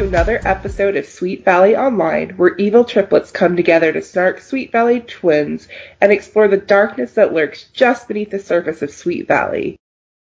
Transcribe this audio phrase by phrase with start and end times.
[0.00, 4.72] to another episode of Sweet Valley Online, where evil triplets come together to snark Sweet
[4.72, 5.68] Valley twins
[6.00, 9.76] and explore the darkness that lurks just beneath the surface of Sweet Valley.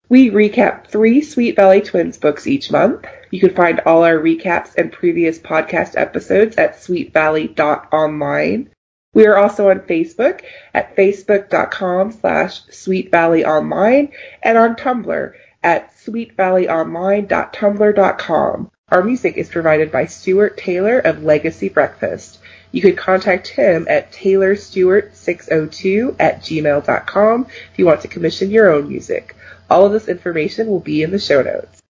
[0.09, 3.07] We recap three Sweet Valley Twins books each month.
[3.31, 8.69] You can find all our recaps and previous podcast episodes at sweetvalley.online.
[9.15, 10.41] We are also on Facebook
[10.75, 14.11] at facebook.com slash sweetvalleyonline
[14.43, 15.33] and on Tumblr
[15.63, 18.69] at sweetvalleyonline.tumblr.com.
[18.93, 22.37] Our music is provided by Stuart Taylor of Legacy Breakfast.
[22.71, 28.87] You could contact him at taylorstewart602 at gmail.com if you want to commission your own
[28.87, 29.35] music.
[29.67, 31.81] All of this information will be in the show notes.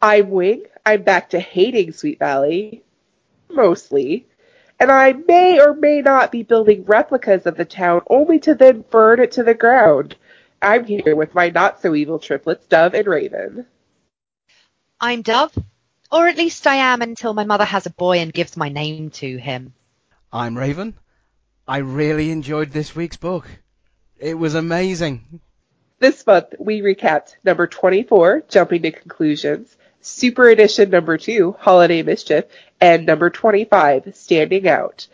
[0.00, 0.64] I'm Wing.
[0.84, 2.82] I'm back to hating Sweet Valley.
[3.48, 4.26] Mostly.
[4.80, 8.84] And I may or may not be building replicas of the town only to then
[8.90, 10.16] burn it to the ground.
[10.60, 13.66] I'm here with my not so evil triplets, Dove and Raven.
[15.00, 15.56] I'm Dove,
[16.12, 19.10] or at least I am until my mother has a boy and gives my name
[19.12, 19.72] to him.
[20.30, 20.94] I'm Raven.
[21.66, 23.48] I really enjoyed this week's book.
[24.18, 25.40] It was amazing.
[25.98, 32.44] This month we recapped number 24, Jumping to Conclusions, Super Edition number 2, Holiday Mischief,
[32.80, 35.06] and number 25, Standing Out.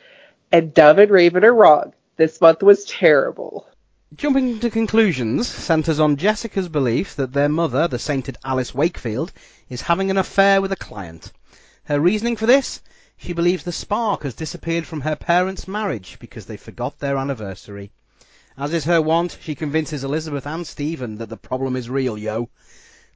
[0.50, 1.92] And Dove and Raven are wrong.
[2.16, 3.67] This month was terrible.
[4.16, 9.34] Jumping to conclusions centres on Jessica's belief that their mother, the sainted Alice Wakefield,
[9.68, 11.30] is having an affair with a client.
[11.84, 12.80] Her reasoning for this?
[13.18, 17.90] She believes the spark has disappeared from her parents' marriage because they forgot their anniversary.
[18.56, 22.48] As is her wont, she convinces Elizabeth and Stephen that the problem is real, yo.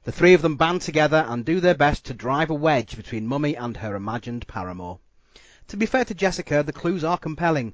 [0.03, 3.25] The three of them band together and do their best to drive a wedge between
[3.25, 4.99] Mummy and her imagined paramour.
[5.69, 7.73] To be fair to Jessica, the clues are compelling.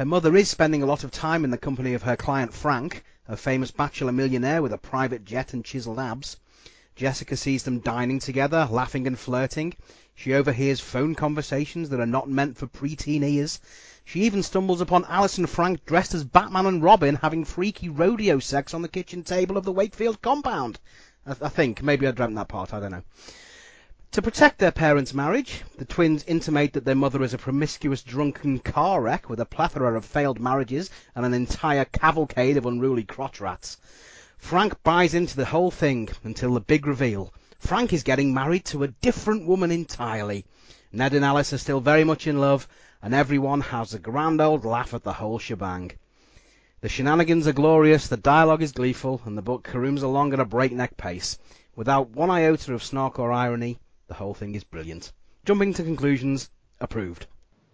[0.00, 3.04] Her mother is spending a lot of time in the company of her client Frank,
[3.28, 6.38] a famous bachelor millionaire with a private jet and chiselled abs.
[6.96, 9.74] Jessica sees them dining together, laughing and flirting.
[10.14, 13.60] She overhears phone conversations that are not meant for preteen ears.
[14.06, 18.38] She even stumbles upon Alice and Frank dressed as Batman and Robin having freaky rodeo
[18.38, 20.80] sex on the kitchen table of the Wakefield compound.
[21.26, 21.82] I, I think.
[21.82, 23.04] Maybe I dreamt that part, I don't know.
[24.14, 28.58] To protect their parents' marriage, the twins intimate that their mother is a promiscuous drunken
[28.58, 33.40] car wreck with a plethora of failed marriages and an entire cavalcade of unruly crotch
[33.40, 33.78] rats.
[34.36, 37.32] Frank buys into the whole thing until the big reveal.
[37.60, 40.44] Frank is getting married to a different woman entirely.
[40.90, 42.66] Ned and Alice are still very much in love,
[43.00, 45.92] and everyone has a grand old laugh at the whole shebang.
[46.80, 50.44] The shenanigans are glorious, the dialogue is gleeful, and the book caroms along at a
[50.44, 51.38] breakneck pace,
[51.76, 53.78] without one iota of snark or irony.
[54.10, 55.12] The whole thing is brilliant.
[55.44, 56.50] Jumping to conclusions,
[56.80, 57.28] approved.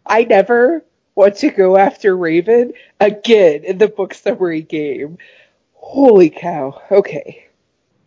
[0.05, 5.17] I never want to go after Raven again in the book summary game.
[5.73, 6.83] Holy cow.
[6.91, 7.47] Okay.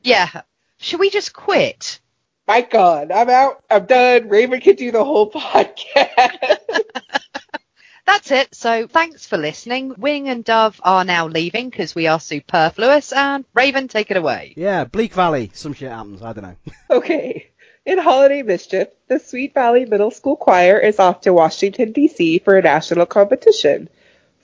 [0.04, 0.44] Yeah.
[0.78, 2.00] Should we just quit?
[2.48, 3.64] My God, I'm out.
[3.68, 4.30] I'm done.
[4.30, 6.58] Raven can do the whole podcast.
[8.06, 8.54] That's it.
[8.54, 9.96] So thanks for listening.
[9.98, 13.12] Wing and Dove are now leaving because we are superfluous.
[13.12, 14.54] And Raven, take it away.
[14.56, 15.50] Yeah, Bleak Valley.
[15.56, 16.22] Some shit happens.
[16.22, 16.56] I don't know.
[16.92, 17.49] okay.
[17.90, 22.38] In Holiday Mischief, the Sweet Valley Middle School Choir is off to Washington, D.C.
[22.38, 23.90] for a national competition.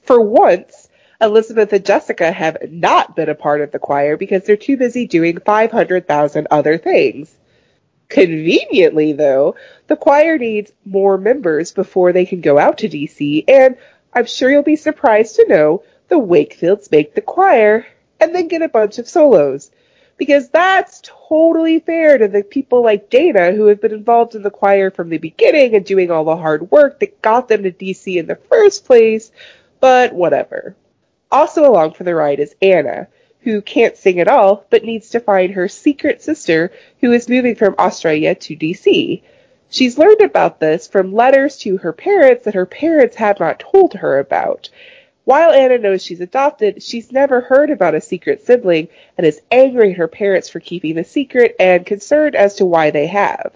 [0.02, 0.90] For once,
[1.22, 5.06] Elizabeth and Jessica have not been a part of the choir because they're too busy
[5.06, 7.32] doing 500,000 other things.
[8.10, 9.54] Conveniently, though,
[9.86, 13.78] the choir needs more members before they can go out to DC, and
[14.12, 17.86] I'm sure you'll be surprised to know the Wakefields make the choir
[18.20, 19.70] and then get a bunch of solos
[20.18, 24.52] because that's totally fair to the people like Dana who have been involved in the
[24.52, 28.16] choir from the beginning and doing all the hard work that got them to DC
[28.16, 29.32] in the first place,
[29.80, 30.76] but whatever.
[31.32, 33.08] Also along for the ride is Anna,
[33.42, 36.72] who can't sing at all but needs to find her secret sister
[37.02, 39.22] who is moving from Australia to DC.
[39.70, 43.96] She's learned about this from letters to her parents that her parents have not told
[43.96, 44.70] her about,
[45.26, 48.88] while Anna knows she's adopted, she's never heard about a secret sibling
[49.18, 52.92] and is angry at her parents for keeping the secret and concerned as to why
[52.92, 53.56] they have.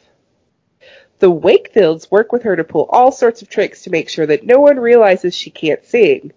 [1.19, 4.45] The Wakefields work with her to pull all sorts of tricks to make sure that
[4.45, 6.31] no one realizes she can't sing.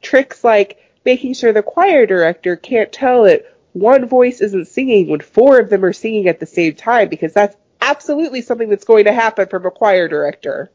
[0.00, 5.20] Tricks like making sure the choir director can't tell that one voice isn't singing when
[5.20, 9.04] four of them are singing at the same time because that's absolutely something that's going
[9.04, 10.70] to happen from a choir director.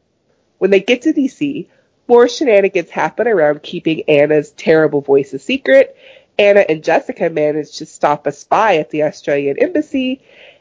[0.58, 1.68] When they get to DC,
[2.08, 5.96] more shenanigans happen around keeping Anna's terrible voice a secret.
[6.38, 10.20] Anna and Jessica manage to stop a spy at the Australian embassy.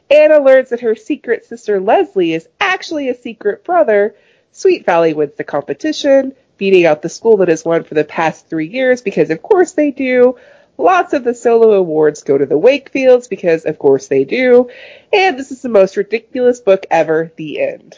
[0.10, 4.16] Anna learns that her secret sister Leslie is actually a secret brother.
[4.52, 8.48] Sweet Valley wins the competition, beating out the school that has won for the past
[8.48, 10.38] three years because of course they do.
[10.78, 14.70] Lots of the solo awards go to the Wakefields because, of course, they do.
[15.14, 17.32] And this is the most ridiculous book ever.
[17.38, 17.98] The end.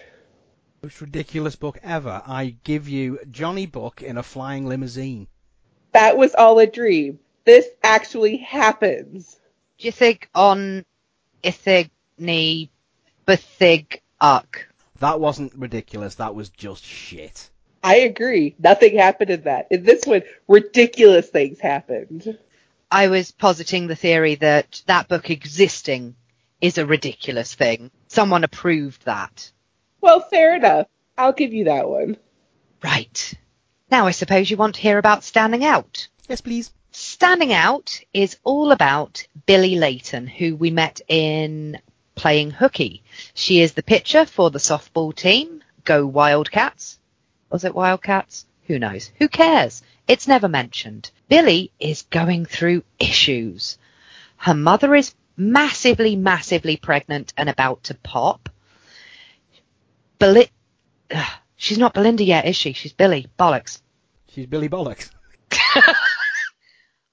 [0.84, 2.22] Most ridiculous book ever.
[2.26, 5.28] I give you Johnny Buck in a flying limousine.
[5.94, 7.20] That was all a dream.
[7.46, 9.40] This actually happens.
[9.80, 10.86] Jithig on
[11.44, 12.70] Ithigni
[13.26, 14.68] Bethig Uck.
[15.00, 16.16] That wasn't ridiculous.
[16.16, 17.50] That was just shit.
[17.84, 18.56] I agree.
[18.60, 19.68] Nothing happened in that.
[19.72, 22.38] In this one, ridiculous things happened.
[22.92, 26.16] I was positing the theory that that book existing
[26.62, 27.92] is a ridiculous thing.
[28.08, 29.52] Someone approved that.
[30.08, 30.88] Well, fair enough.
[31.18, 32.16] I'll give you that one.
[32.82, 33.34] Right.
[33.92, 36.08] Now I suppose you want to hear about Standing Out.
[36.30, 36.72] Yes, please.
[36.92, 41.82] Standing Out is all about Billy Layton, who we met in
[42.16, 43.04] playing hooky.
[43.34, 45.62] She is the pitcher for the softball team.
[45.84, 47.00] Go Wildcats.
[47.50, 48.46] Was it Wildcats?
[48.68, 49.12] Who knows?
[49.18, 49.84] Who cares?
[50.08, 51.12] It's never mentioned.
[51.28, 53.78] Billy is going through issues.
[54.38, 58.48] Her mother is massively, massively pregnant and about to pop.
[60.22, 61.26] Ugh,
[61.56, 62.74] she's not Belinda yet, is she?
[62.74, 63.28] She's Billy.
[63.40, 63.82] Bollocks.
[64.30, 65.10] She's Billy Bollocks.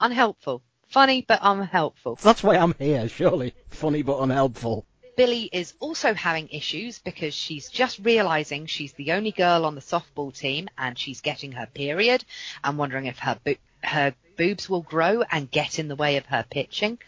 [0.00, 0.62] Unhelpful.
[0.88, 2.18] Funny, but unhelpful.
[2.22, 3.54] That's why I'm here, surely.
[3.68, 4.86] Funny but unhelpful.
[5.16, 9.80] Billy is also having issues because she's just realizing she's the only girl on the
[9.80, 12.24] softball team and she's getting her period
[12.64, 16.26] and wondering if her bo- her boobs will grow and get in the way of
[16.26, 16.98] her pitching.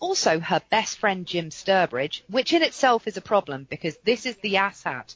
[0.00, 4.36] Also, her best friend Jim Sturbridge, which in itself is a problem because this is
[4.36, 5.14] the asshat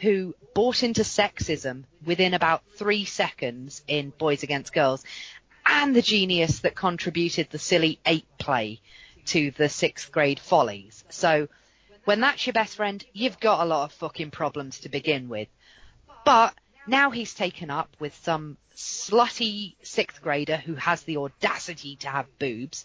[0.00, 5.04] who bought into sexism within about three seconds in Boys Against Girls,
[5.66, 8.80] and the genius that contributed the silly eight play
[9.26, 11.04] to the sixth grade follies.
[11.08, 11.48] So
[12.04, 15.48] when that's your best friend, you've got a lot of fucking problems to begin with.
[16.24, 16.54] But
[16.86, 22.38] now he's taken up with some slutty sixth grader who has the audacity to have
[22.38, 22.84] boobs.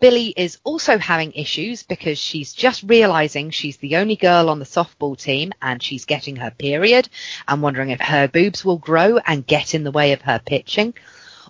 [0.00, 4.64] Billy is also having issues because she's just realizing she's the only girl on the
[4.64, 7.08] softball team and she's getting her period
[7.46, 10.94] and wondering if her boobs will grow and get in the way of her pitching.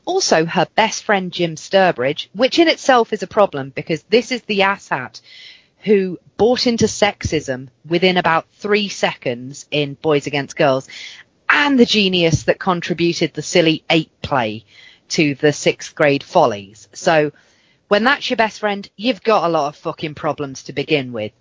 [0.05, 4.43] Also, her best friend Jim Sturbridge, which in itself is a problem because this is
[4.43, 5.21] the asshat
[5.85, 10.89] who bought into sexism within about three seconds in Boys Against Girls,
[11.49, 14.65] and the genius that contributed the silly eight play
[15.11, 16.89] to the sixth grade follies.
[16.93, 17.33] So
[17.91, 21.33] when that's your best friend, you've got a lot of fucking problems to begin with.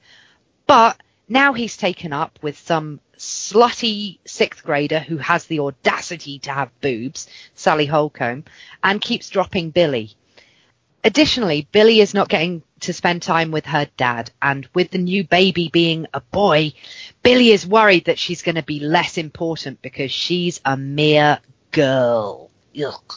[0.66, 6.52] But now he's taken up with some slutty sixth grader who has the audacity to
[6.52, 8.46] have boobs, Sally Holcomb,
[8.84, 10.16] and keeps dropping Billy.
[11.04, 15.24] Additionally, Billy is not getting to spend time with her dad, and with the new
[15.24, 16.74] baby being a boy,
[17.22, 22.50] Billy is worried that she's going to be less important because she's a mere girl.
[22.76, 23.14] Ugh.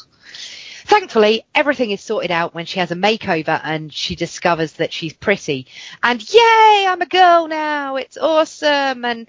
[0.92, 5.14] Thankfully, everything is sorted out when she has a makeover and she discovers that she's
[5.14, 5.66] pretty.
[6.02, 7.96] And yay, I'm a girl now.
[7.96, 9.02] It's awesome.
[9.02, 9.26] And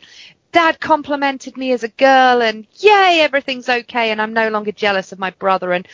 [0.51, 4.11] dad complimented me as a girl and yay, everything's okay.
[4.11, 5.71] And I'm no longer jealous of my brother.
[5.71, 5.87] And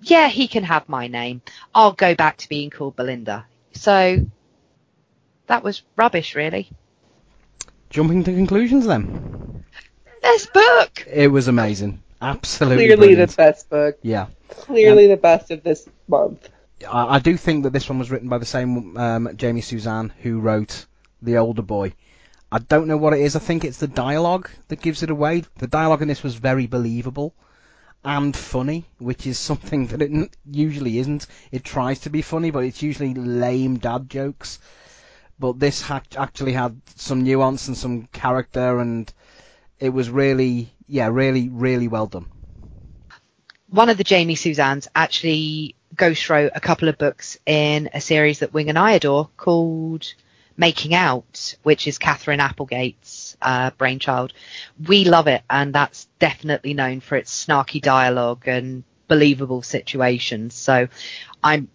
[0.00, 1.40] yeah, he can have my name.
[1.72, 3.46] I'll go back to being called Belinda.
[3.74, 4.26] So
[5.46, 6.68] that was rubbish, really.
[7.90, 9.64] Jumping to conclusions then.
[10.20, 11.06] This book.
[11.06, 12.02] It was amazing.
[12.20, 12.86] Absolutely.
[12.86, 13.30] Clearly brilliant.
[13.30, 13.98] the best book.
[14.02, 14.26] Yeah.
[14.56, 16.48] Clearly the best of this month.
[16.88, 20.12] I, I do think that this one was written by the same um, Jamie Suzanne
[20.22, 20.86] who wrote
[21.20, 21.94] The Older Boy.
[22.50, 23.34] I don't know what it is.
[23.34, 25.44] I think it's the dialogue that gives it away.
[25.56, 27.34] The dialogue in this was very believable
[28.04, 31.26] and funny, which is something that it n- usually isn't.
[31.50, 34.58] It tries to be funny, but it's usually lame dad jokes.
[35.38, 39.12] But this ha- actually had some nuance and some character, and
[39.80, 42.26] it was really, yeah, really, really well done.
[43.72, 48.40] One of the Jamie Suzannes actually ghost wrote a couple of books in a series
[48.40, 50.12] that Wing and I adore called
[50.58, 54.34] Making Out, which is Katherine Applegate's uh, brainchild.
[54.86, 60.54] We love it, and that's definitely known for its snarky dialogue and believable situations.
[60.54, 60.88] So
[61.42, 61.70] I'm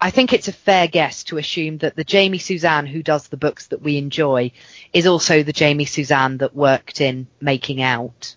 [0.00, 3.36] I think it's a fair guess to assume that the Jamie Suzanne who does the
[3.36, 4.50] books that we enjoy
[4.92, 8.34] is also the Jamie Suzanne that worked in Making Out.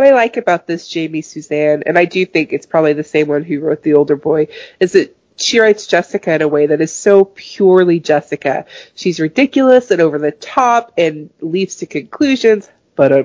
[0.00, 3.28] What I like about this Jamie Suzanne, and I do think it's probably the same
[3.28, 4.48] one who wrote The Older Boy,
[4.80, 8.64] is that she writes Jessica in a way that is so purely Jessica.
[8.94, 13.24] She's ridiculous and over the top and leaps to conclusions, but uh,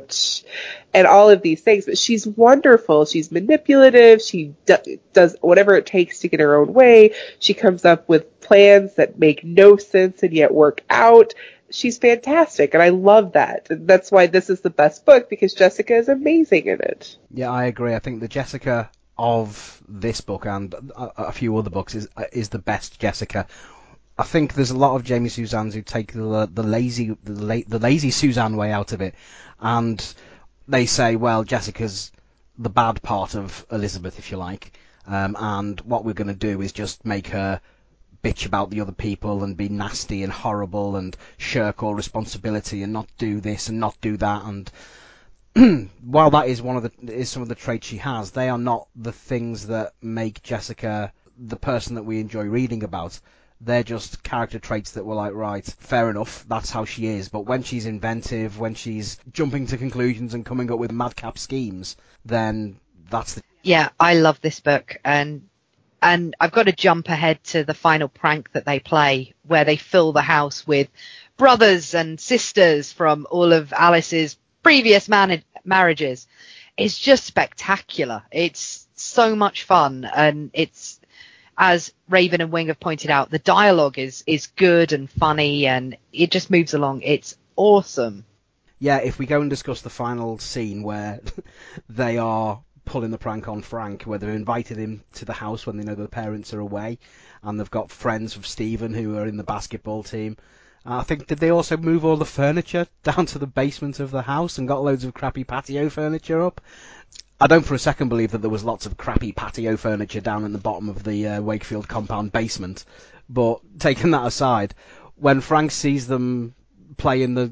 [0.93, 1.85] and all of these things.
[1.85, 3.05] But she's wonderful.
[3.05, 4.21] She's manipulative.
[4.21, 7.15] She do, does whatever it takes to get her own way.
[7.39, 11.35] She comes up with plans that make no sense and yet work out.
[11.71, 13.67] She's fantastic, and I love that.
[13.69, 17.17] That's why this is the best book because Jessica is amazing in it.
[17.31, 17.95] Yeah, I agree.
[17.95, 22.49] I think the Jessica of this book and a, a few other books is is
[22.49, 23.47] the best Jessica.
[24.17, 27.79] I think there's a lot of Jamie Suzanne's who take the the lazy the, the
[27.79, 29.15] lazy Suzanne way out of it,
[29.59, 30.15] and
[30.67, 32.11] they say, well, Jessica's
[32.57, 34.71] the bad part of Elizabeth, if you like,
[35.07, 37.59] um, and what we're going to do is just make her
[38.25, 42.91] bitch about the other people and be nasty and horrible and shirk all responsibility and
[42.91, 44.71] not do this and not do that and
[46.01, 48.57] while that is one of the is some of the traits she has, they are
[48.57, 53.19] not the things that make Jessica the person that we enjoy reading about.
[53.61, 57.29] They're just character traits that were like, right, fair enough, that's how she is.
[57.29, 61.95] But when she's inventive, when she's jumping to conclusions and coming up with madcap schemes,
[62.25, 62.77] then
[63.09, 63.43] that's the.
[63.63, 65.47] Yeah, I love this book, and
[66.05, 69.75] and I've got to jump ahead to the final prank that they play, where they
[69.75, 70.87] fill the house with
[71.35, 76.27] brothers and sisters from all of Alice's previous man- marriages.
[76.77, 78.21] It's just spectacular.
[78.31, 80.99] It's so much fun, and it's
[81.57, 85.97] as Raven and Wing have pointed out, the dialogue is is good and funny, and
[86.13, 87.01] it just moves along.
[87.01, 88.25] It's awesome.
[88.77, 91.21] Yeah, if we go and discuss the final scene where
[91.89, 95.77] they are pulling the prank on Frank, where they've invited him to the house when
[95.77, 96.99] they know the parents are away,
[97.43, 100.37] and they've got friends of Stephen who are in the basketball team,
[100.87, 104.21] I think did they also move all the furniture down to the basement of the
[104.21, 106.61] house and got loads of crappy patio furniture up?
[107.41, 110.45] I don't for a second believe that there was lots of crappy patio furniture down
[110.45, 112.85] in the bottom of the uh, Wakefield compound basement.
[113.27, 114.75] But taking that aside,
[115.15, 116.53] when Frank sees them
[116.97, 117.47] playing the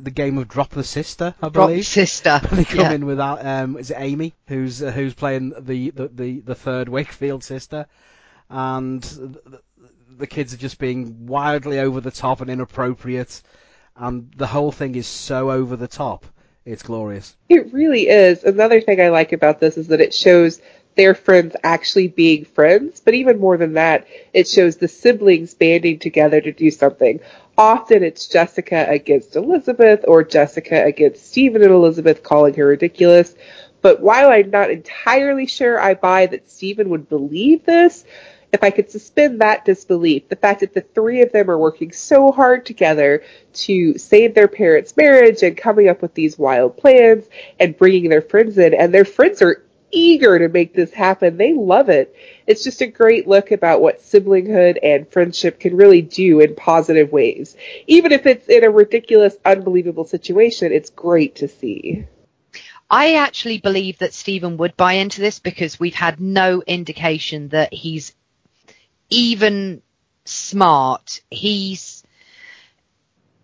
[0.00, 1.52] the game of Drop the Sister, I believe.
[1.52, 1.86] Drop believe.
[1.86, 2.40] Sister.
[2.52, 2.92] they come yeah.
[2.92, 6.88] in without um, is it Amy who's uh, who's playing the, the, the, the third
[6.88, 7.86] Wakefield sister,
[8.48, 9.02] and
[10.08, 13.42] the kids are just being wildly over the top and inappropriate,
[13.96, 16.26] and the whole thing is so over the top.
[16.66, 17.36] It's glorious.
[17.48, 18.44] It really is.
[18.44, 20.60] Another thing I like about this is that it shows
[20.94, 25.98] their friends actually being friends, but even more than that, it shows the siblings banding
[25.98, 27.20] together to do something.
[27.60, 33.34] Often it's Jessica against Elizabeth or Jessica against Stephen and Elizabeth calling her ridiculous.
[33.82, 38.06] But while I'm not entirely sure I buy that Stephen would believe this,
[38.50, 41.92] if I could suspend that disbelief, the fact that the three of them are working
[41.92, 47.26] so hard together to save their parents' marriage and coming up with these wild plans
[47.58, 51.36] and bringing their friends in, and their friends are eager to make this happen.
[51.36, 52.14] They love it.
[52.46, 57.12] It's just a great look about what siblinghood and friendship can really do in positive
[57.12, 57.56] ways.
[57.86, 62.06] Even if it's in a ridiculous, unbelievable situation, it's great to see.
[62.90, 67.72] I actually believe that Stephen would buy into this because we've had no indication that
[67.72, 68.12] he's
[69.10, 69.82] even
[70.24, 71.20] smart.
[71.30, 72.02] He's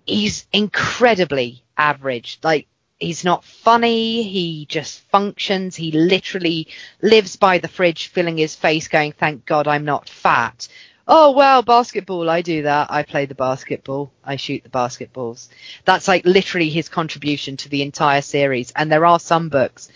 [0.05, 2.39] he's incredibly average.
[2.43, 2.67] Like
[2.99, 4.23] he's not funny.
[4.23, 5.77] He just functions.
[5.77, 6.69] He literally
[7.03, 10.69] lives by the fridge, filling his face, going, "Thank God I'm not fat."
[11.09, 12.29] Oh well, basketball.
[12.29, 12.91] I do that.
[12.91, 14.13] I play the basketball.
[14.25, 15.49] I shoot the basketballs.
[15.85, 18.73] That's like literally his contribution to the entire series.
[18.75, 19.89] And there are some books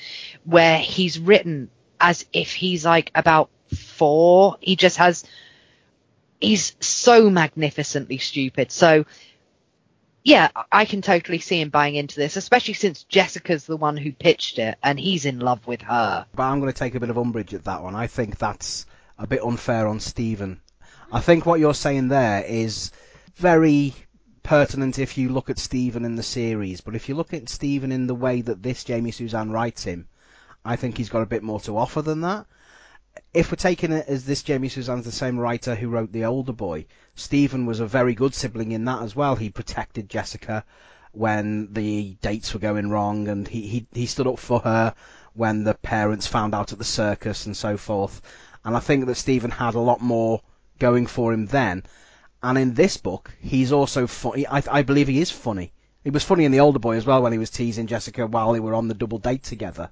[0.45, 1.69] where he's written
[2.01, 4.57] as if he's like about four.
[4.61, 5.25] He just has
[6.41, 8.71] he's so magnificently stupid.
[8.71, 9.05] So
[10.23, 14.13] yeah, I can totally see him buying into this, especially since Jessica's the one who
[14.13, 16.27] pitched it and he's in love with her.
[16.35, 17.95] But I'm going to take a bit of umbrage at that one.
[17.95, 18.87] I think that's
[19.19, 20.61] a bit unfair on Stephen.
[21.13, 22.93] I think what you're saying there is
[23.37, 23.95] very
[24.43, 27.93] pertinent if you look at Stephen in the series, but if you look at Stephen
[27.93, 30.07] in the way that this Jamie Suzanne writes him,
[30.65, 32.47] I think he's got a bit more to offer than that
[33.33, 36.53] if we're taking it as this Jamie Suzanne's the same writer who wrote The Older
[36.53, 39.37] Boy, Stephen was a very good sibling in that as well.
[39.37, 40.65] He protected Jessica
[41.13, 44.95] when the dates were going wrong, and he, he, he stood up for her
[45.35, 48.21] when the parents found out at the circus and so forth.
[48.65, 50.43] And I think that Stephen had a lot more
[50.81, 51.85] going for him then.
[52.43, 54.47] And in this book, he's also funny.
[54.47, 55.73] I, I believe he is funny.
[56.03, 58.53] He was funny in The Older Boy as well when he was teasing Jessica while
[58.53, 59.91] they were on the double date together.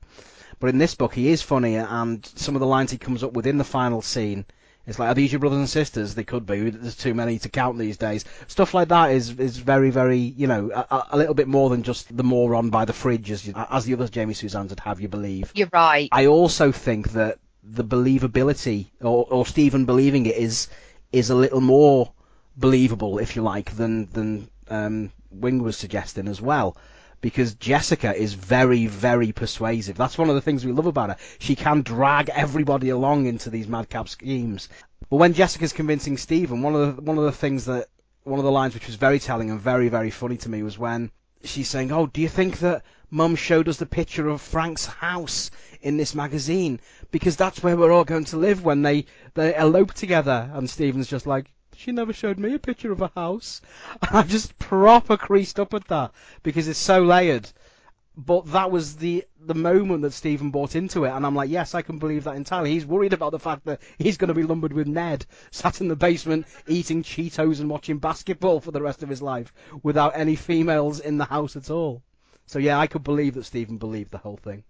[0.61, 3.33] But in this book, he is funny, and some of the lines he comes up
[3.33, 4.45] with in the final scene.
[4.87, 6.15] It's like, are these your brothers and sisters?
[6.15, 6.71] They could be.
[6.71, 8.25] There's too many to count these days.
[8.47, 11.83] Stuff like that is is very, very, you know, a, a little bit more than
[11.83, 15.00] just the moron by the fridge, as, you, as the other Jamie Suzanne's would have
[15.00, 15.53] you believe.
[15.55, 16.09] You're right.
[16.11, 20.69] I also think that the believability, or, or Stephen believing it, is
[21.12, 22.11] is a little more
[22.57, 26.77] believable, if you like, than than um, Wing was suggesting as well
[27.21, 29.97] because Jessica is very, very persuasive.
[29.97, 31.17] That's one of the things we love about her.
[31.39, 34.69] She can drag everybody along into these madcap schemes.
[35.11, 37.89] But when Jessica's convincing Stephen, one of the one of the things that
[38.25, 40.79] one of the lines which was very telling and very, very funny to me was
[40.79, 41.11] when
[41.43, 45.51] she's saying, "Oh, do you think that Mum showed us the picture of Frank's house
[45.81, 46.79] in this magazine
[47.11, 51.09] because that's where we're all going to live when they they elope together?" And Stephen's
[51.09, 53.63] just like, "She never showed me a picture of a house."
[54.03, 57.49] And I just proper creased up at that because it's so layered
[58.19, 61.77] but that was the the moment that Stephen bought into it, and I'm like, yes,
[61.77, 62.73] I can believe that entirely.
[62.73, 65.87] He's worried about the fact that he's going to be lumbered with Ned, sat in
[65.87, 69.53] the basement eating Cheetos and watching basketball for the rest of his life,
[69.85, 72.03] without any females in the house at all.
[72.47, 74.65] So yeah, I could believe that Stephen believed the whole thing.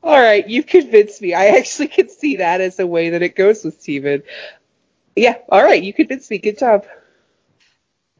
[0.00, 1.34] All right, you've convinced me.
[1.34, 4.22] I actually could see that as a way that it goes with Stephen.
[5.18, 6.38] Yeah, all right, you convinced me.
[6.38, 6.86] Good job.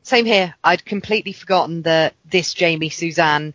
[0.03, 0.55] Same here.
[0.65, 3.55] I'd completely forgotten that this Jamie Suzanne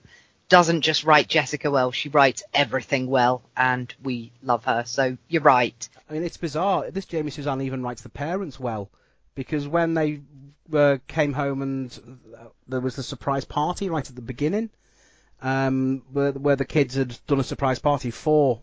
[0.49, 4.83] doesn't just write Jessica well, she writes everything well, and we love her.
[4.85, 5.89] So you're right.
[6.09, 6.91] I mean, it's bizarre.
[6.91, 8.91] This Jamie Suzanne even writes the parents well,
[9.35, 10.21] because when they
[10.71, 14.69] uh, came home and uh, there was the surprise party right at the beginning,
[15.41, 18.61] um, where, where the kids had done a surprise party for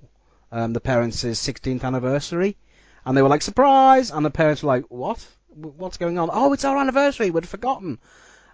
[0.53, 2.57] um, the parents' 16th anniversary,
[3.05, 4.11] and they were like, surprise!
[4.11, 5.27] And the parents were like, what?
[5.49, 6.31] What's going on?
[6.33, 7.99] Oh, it's our anniversary, we'd forgotten.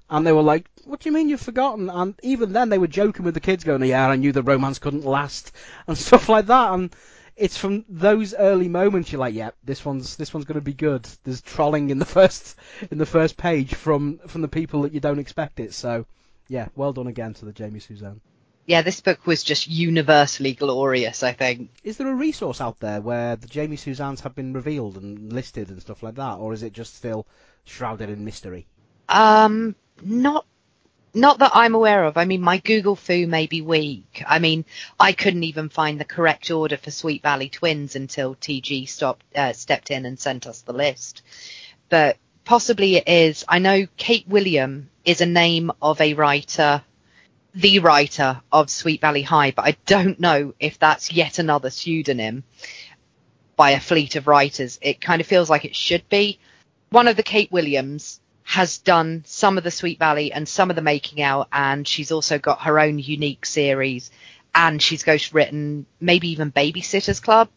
[0.09, 1.91] And they were like, what do you mean you've forgotten?
[1.91, 4.79] And even then they were joking with the kids going, yeah, I knew the romance
[4.79, 5.53] couldn't last
[5.87, 6.73] and stuff like that.
[6.73, 6.95] And
[7.37, 10.73] it's from those early moments you're like, yeah, this one's this one's going to be
[10.73, 11.07] good.
[11.25, 12.57] There's trolling in the first
[12.91, 15.75] in the first page from from the people that you don't expect it.
[15.75, 16.07] So
[16.49, 18.21] yeah, well done again to the Jamie Suzanne.
[18.67, 21.71] Yeah, this book was just universally glorious, I think.
[21.85, 25.69] Is there a resource out there where the Jamie Suzannes have been revealed and listed
[25.69, 27.27] and stuff like that, or is it just still
[27.65, 28.67] shrouded in mystery?
[29.09, 30.47] Um, not
[31.17, 32.19] not that I'm aware of.
[32.19, 34.23] I mean, my Google fu may be weak.
[34.27, 34.67] I mean,
[35.01, 39.55] I couldn't even find the correct order for Sweet Valley Twins until TG stopped, uh,
[39.55, 41.23] stepped in and sent us the list.
[41.89, 43.45] But possibly it is.
[43.49, 46.83] I know Kate William is a name of a writer,
[47.57, 52.45] the writer of Sweet Valley High, but I don't know if that's yet another pseudonym
[53.57, 54.79] by a fleet of writers.
[54.83, 56.39] It kind of feels like it should be.
[56.91, 60.77] One of the Kate Williams has done some of the Sweet Valley and some of
[60.77, 64.11] the making out, and she's also got her own unique series,
[64.55, 67.49] and she's ghostwritten maybe even Babysitters Club.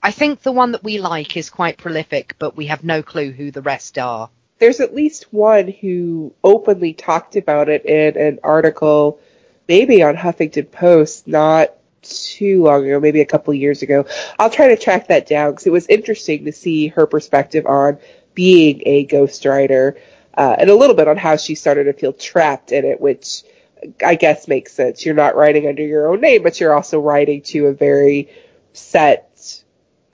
[0.00, 3.32] I think the one that we like is quite prolific, but we have no clue
[3.32, 4.30] who the rest are.
[4.58, 9.20] There's at least one who openly talked about it in an article,
[9.68, 14.06] maybe on Huffington Post, not too long ago, maybe a couple years ago.
[14.38, 17.98] I'll try to track that down because it was interesting to see her perspective on
[18.34, 19.98] being a ghostwriter,
[20.34, 23.42] uh, and a little bit on how she started to feel trapped in it, which
[24.04, 25.04] I guess makes sense.
[25.04, 28.28] You're not writing under your own name, but you're also writing to a very
[28.72, 29.25] set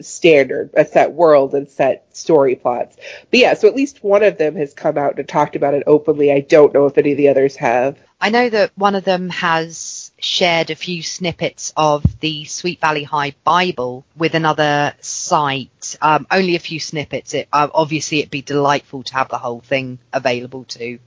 [0.03, 2.97] standard, a set world and set story plots.
[3.31, 5.85] But yeah, so at least one of them has come out and talked about it
[5.87, 6.33] openly.
[6.33, 7.99] I don't know if any of the others have.
[8.21, 13.03] I know that one of them has shared a few snippets of the Sweet Valley
[13.03, 15.97] High Bible with another site.
[16.01, 17.35] Um, only a few snippets.
[17.35, 21.01] It, uh, obviously, it'd be delightful to have the whole thing available to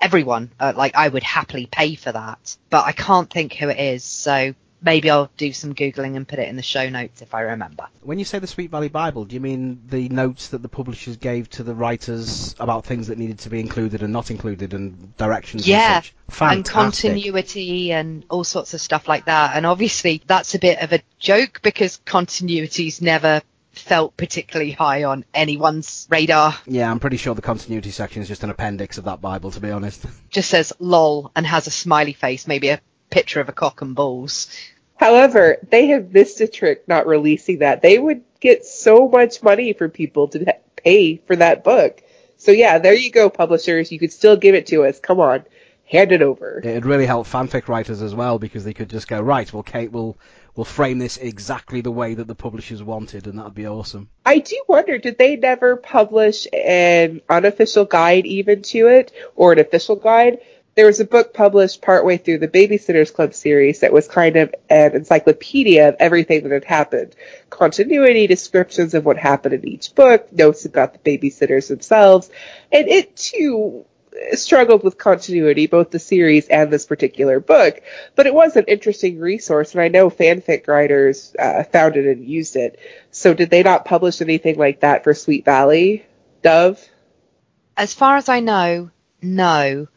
[0.00, 0.50] everyone.
[0.58, 4.02] Uh, like, I would happily pay for that, but I can't think who it is.
[4.02, 7.42] So maybe I'll do some googling and put it in the show notes if I
[7.42, 7.88] remember.
[8.02, 11.16] When you say the Sweet Valley Bible, do you mean the notes that the publishers
[11.16, 15.16] gave to the writers about things that needed to be included and not included and
[15.16, 16.02] directions yeah,
[16.40, 19.56] and and continuity and all sorts of stuff like that.
[19.56, 25.24] And obviously that's a bit of a joke because continuity's never felt particularly high on
[25.32, 26.54] anyone's radar.
[26.66, 29.60] Yeah, I'm pretty sure the continuity section is just an appendix of that Bible, to
[29.60, 30.04] be honest.
[30.30, 32.80] Just says lol and has a smiley face, maybe a
[33.18, 34.48] picture of a cock and balls.
[34.96, 37.82] However, they have missed a trick not releasing that.
[37.82, 42.02] They would get so much money for people to pay for that book.
[42.36, 43.90] So yeah, there you go, publishers.
[43.90, 45.00] You could still give it to us.
[45.00, 45.44] Come on,
[45.84, 46.60] hand it over.
[46.62, 49.52] It'd really help fanfic writers as well because they could just go right.
[49.52, 50.16] Well, Kate will
[50.54, 54.10] will frame this exactly the way that the publishers wanted, and that'd be awesome.
[54.26, 59.60] I do wonder, did they never publish an unofficial guide even to it, or an
[59.60, 60.38] official guide?
[60.78, 64.54] There was a book published partway through the Babysitters Club series that was kind of
[64.70, 67.16] an encyclopedia of everything that had happened.
[67.50, 72.30] Continuity, descriptions of what happened in each book, notes about the babysitters themselves,
[72.70, 73.86] and it too
[74.34, 77.82] struggled with continuity, both the series and this particular book,
[78.14, 82.24] but it was an interesting resource, and I know fanfic writers uh, found it and
[82.24, 82.78] used it.
[83.10, 86.06] So did they not publish anything like that for Sweet Valley,
[86.42, 86.80] Dove?
[87.76, 89.88] As far as I know, no.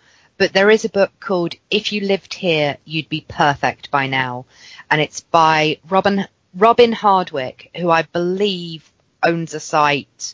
[0.42, 4.48] But there is a book called If You Lived Here, You'd Be Perfect by Now.
[4.90, 6.26] And it's by Robin,
[6.56, 10.34] Robin Hardwick, who I believe owns a site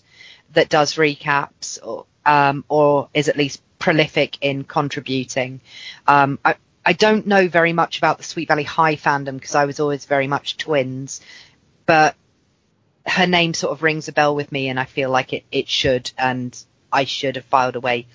[0.53, 5.59] that does recaps or, um, or is at least prolific in contributing.
[6.07, 9.65] Um, I, I don't know very much about the Sweet Valley High fandom because I
[9.65, 11.19] was always very much twins,
[11.85, 12.15] but
[13.05, 15.67] her name sort of rings a bell with me and I feel like it, it
[15.67, 16.57] should and
[16.93, 18.07] I should have filed away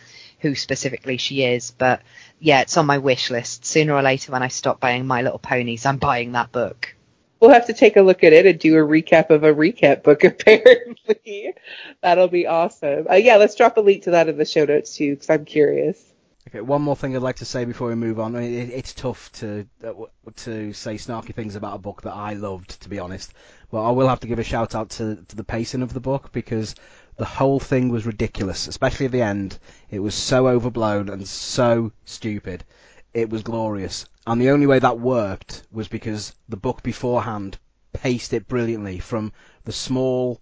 [0.42, 1.70] who specifically she is.
[1.70, 2.02] But
[2.38, 3.64] yeah, it's on my wish list.
[3.64, 6.94] Sooner or later when I stop buying My Little Ponies, I'm buying that book.
[7.40, 10.02] We'll have to take a look at it and do a recap of a recap
[10.02, 11.54] book, apparently.
[12.02, 13.06] That'll be awesome.
[13.10, 15.44] Uh, yeah, let's drop a link to that in the show notes too, because I'm
[15.44, 16.12] curious.
[16.48, 18.34] Okay, one more thing I'd like to say before we move on.
[18.34, 19.92] I mean, it, it's tough to uh,
[20.36, 23.32] to say snarky things about a book that I loved, to be honest.
[23.70, 26.00] But I will have to give a shout out to, to the pacing of the
[26.00, 26.74] book because
[27.16, 29.58] the whole thing was ridiculous, especially at the end.
[29.90, 32.64] It was so overblown and so stupid.
[33.12, 34.06] It was glorious.
[34.26, 37.58] And the only way that worked was because the book beforehand
[37.92, 39.32] paced it brilliantly from
[39.64, 40.40] the small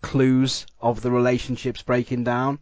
[0.00, 2.58] clues of the relationships breaking down,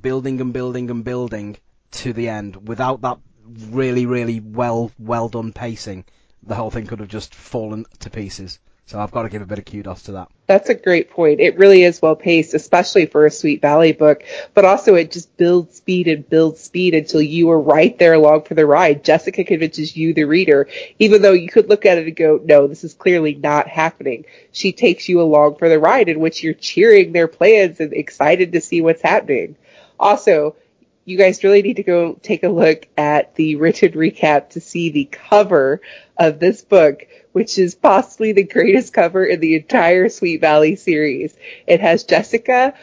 [0.00, 1.58] building and building and building
[1.90, 2.66] to the end.
[2.68, 6.04] Without that really, really well, well done pacing,
[6.42, 8.58] the whole thing could have just fallen to pieces.
[8.86, 10.28] So I've got to give a bit of kudos to that.
[10.46, 11.40] That's a great point.
[11.40, 15.34] It really is well paced, especially for a Sweet Valley book, but also it just
[15.36, 19.02] builds speed and builds speed until you are right there along for the ride.
[19.02, 20.68] Jessica convinces you, the reader,
[20.98, 24.26] even though you could look at it and go, no, this is clearly not happening.
[24.50, 28.52] She takes you along for the ride in which you're cheering their plans and excited
[28.52, 29.56] to see what's happening.
[29.98, 30.56] Also,
[31.04, 34.90] you guys really need to go take a look at the written recap to see
[34.90, 35.80] the cover
[36.16, 41.34] of this book, which is possibly the greatest cover in the entire Sweet Valley series.
[41.66, 42.74] It has Jessica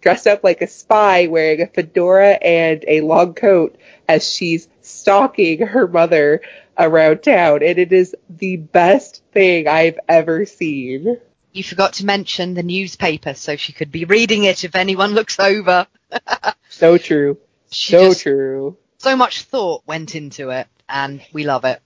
[0.00, 5.66] dressed up like a spy wearing a fedora and a long coat as she's stalking
[5.66, 6.42] her mother
[6.78, 7.62] around town.
[7.62, 11.18] And it is the best thing I've ever seen.
[11.52, 15.38] You forgot to mention the newspaper, so she could be reading it if anyone looks
[15.38, 15.86] over.
[16.68, 17.38] so true.
[17.70, 18.76] She so just, true.
[18.98, 21.80] So much thought went into it, and we love it.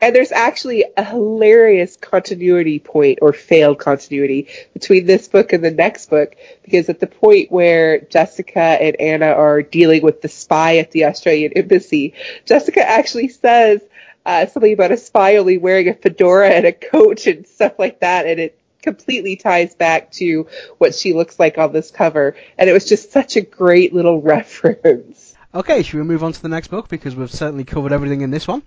[0.00, 5.70] And there's actually a hilarious continuity point or failed continuity between this book and the
[5.70, 10.78] next book because at the point where Jessica and Anna are dealing with the spy
[10.78, 12.14] at the Australian embassy,
[12.46, 13.82] Jessica actually says
[14.24, 18.00] uh, something about a spy only wearing a fedora and a coat and stuff like
[18.00, 20.46] that, and it completely ties back to
[20.78, 22.34] what she looks like on this cover.
[22.56, 25.34] And it was just such a great little reference.
[25.54, 28.30] Okay, should we move on to the next book because we've certainly covered everything in
[28.30, 28.62] this one?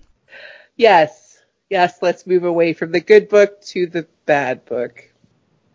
[0.75, 1.37] Yes.
[1.69, 5.11] Yes, let's move away from the good book to the bad book.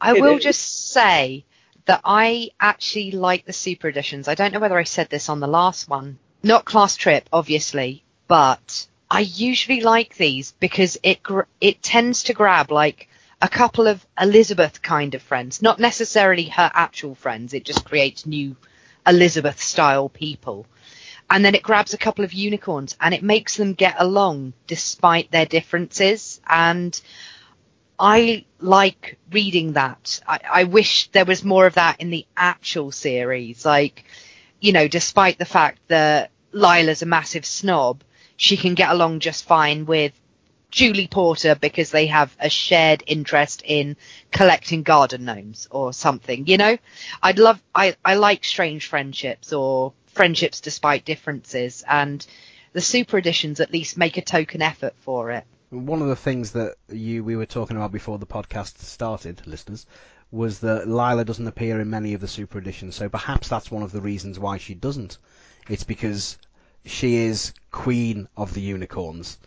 [0.01, 1.45] I will just say
[1.87, 4.29] that I actually like the super editions.
[4.29, 6.19] I don't know whether I said this on the last one.
[6.43, 12.33] Not class trip, obviously, but I usually like these because it gr- it tends to
[12.35, 13.09] grab like
[13.41, 17.55] a couple of Elizabeth kind of friends, not necessarily her actual friends.
[17.55, 18.57] It just creates new
[19.07, 20.67] Elizabeth style people
[21.31, 25.31] and then it grabs a couple of unicorns and it makes them get along despite
[25.31, 27.01] their differences and
[27.99, 30.21] I like reading that.
[30.27, 33.65] I, I, wish there was more of that in the actual series.
[33.65, 34.05] Like,
[34.61, 38.03] you know, despite the fact that Lila's a massive snob,
[38.37, 40.13] she can get along just fine with
[40.71, 43.97] Julie Porter because they have a shared interest in
[44.31, 46.79] collecting garden gnomes or something, you know?
[47.23, 52.27] I'd love, I, I like strange friendships or friendships despite differences, and
[52.73, 55.45] the super editions at least make a token effort for it.
[55.71, 59.87] One of the things that you we were talking about before the podcast started, listeners,
[60.33, 63.85] was that Lila doesn't appear in many of the super editions, so perhaps that's one
[63.85, 65.19] of the reasons why she doesn't.
[65.69, 66.37] It's because
[66.85, 69.39] she is queen of the unicorns,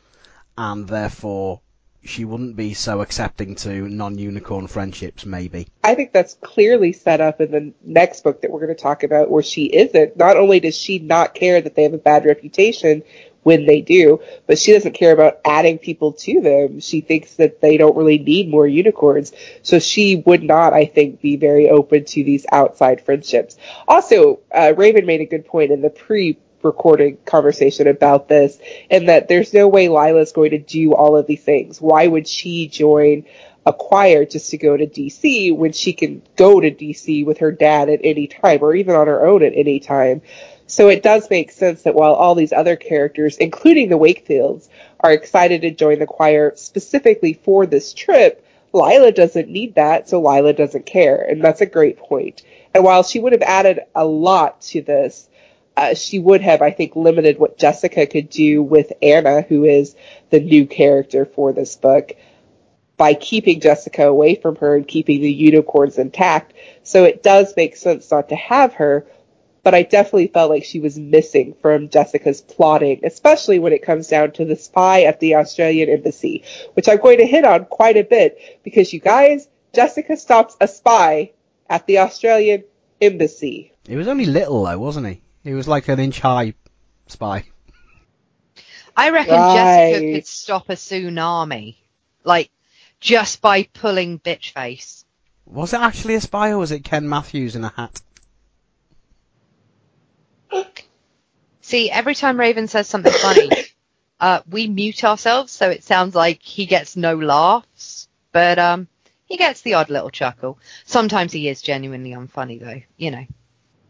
[0.58, 1.60] and therefore
[2.04, 5.68] she wouldn't be so accepting to non-unicorn friendships, maybe.
[5.84, 9.04] I think that's clearly set up in the next book that we're going to talk
[9.04, 10.18] about where she isn't.
[10.18, 13.04] Not only does she not care that they have a bad reputation
[13.44, 16.80] when they do, but she doesn't care about adding people to them.
[16.80, 19.32] She thinks that they don't really need more unicorns.
[19.64, 23.58] So she would not, I think, be very open to these outside friendships.
[23.88, 28.58] Also, uh, Raven made a good point in the pre recording conversation about this
[28.89, 31.82] and that there's no way Lila's going to do all of these things.
[31.82, 33.26] Why would she join
[33.65, 37.52] a choir just to go to DC when she can go to DC with her
[37.52, 40.21] dad at any time or even on her own at any time?
[40.67, 44.69] So it does make sense that while all these other characters, including the Wakefields,
[45.02, 50.21] are excited to join the choir specifically for this trip, Lila doesn't need that, so
[50.21, 51.21] Lila doesn't care.
[51.21, 52.43] And that's a great point.
[52.74, 55.28] And while she would have added a lot to this,
[55.82, 59.96] uh, she would have, I think, limited what Jessica could do with Anna, who is
[60.30, 62.12] the new character for this book,
[62.98, 66.54] by keeping Jessica away from her and keeping the unicorns intact.
[66.84, 69.08] So it does make sense not to have her,
[69.63, 74.08] but I definitely felt like she was missing from Jessica's plotting, especially when it comes
[74.08, 76.44] down to the spy at the Australian embassy,
[76.76, 80.67] which I'm going to hit on quite a bit because you guys, Jessica stops a
[80.67, 81.32] spy
[81.67, 82.65] at the Australian
[83.02, 83.74] embassy.
[83.88, 85.24] He was only little though, wasn't he?
[85.43, 86.54] He was like an inch high
[87.08, 87.45] spy.
[88.95, 89.54] I reckon Right.
[89.54, 91.75] Jessica could stop a tsunami,
[92.23, 92.51] like
[92.99, 95.06] just by pulling bitch face.
[95.45, 98.01] Was it actually a spy or was it Ken Matthews in a hat?
[101.62, 103.49] See, every time Raven says something funny,
[104.19, 108.88] uh, we mute ourselves so it sounds like he gets no laughs, but um,
[109.25, 110.60] he gets the odd little chuckle.
[110.86, 112.82] Sometimes he is genuinely unfunny though.
[112.97, 113.25] You know,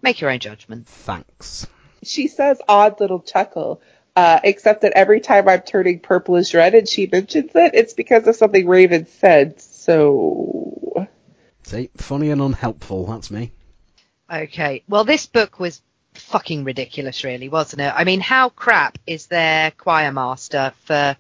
[0.02, 0.88] make your own judgment.
[0.88, 1.68] Thanks.
[2.04, 3.82] She says odd little chuckle,
[4.16, 8.28] uh, except that every time I'm turning purplish red and she mentions it, it's because
[8.28, 9.62] of something Raven said.
[9.62, 11.08] So
[11.64, 13.52] See, funny and unhelpful, that's me.
[14.30, 14.84] Okay.
[14.90, 15.82] Well, this book was
[16.14, 17.94] fucking ridiculous, really, wasn't it?
[17.96, 21.16] I mean, how crap is their choir master for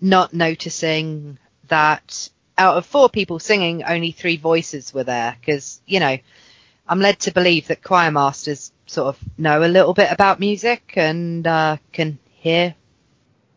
[0.00, 1.38] not noticing
[1.68, 5.36] that out of four people singing, only three voices were there?
[5.40, 6.18] Because, you know,
[6.88, 10.94] I'm led to believe that choir masters sort of know a little bit about music
[10.96, 12.74] and uh, can hear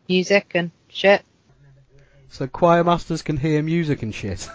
[0.08, 1.22] music and shit.
[2.28, 4.48] So choir masters can hear music and shit.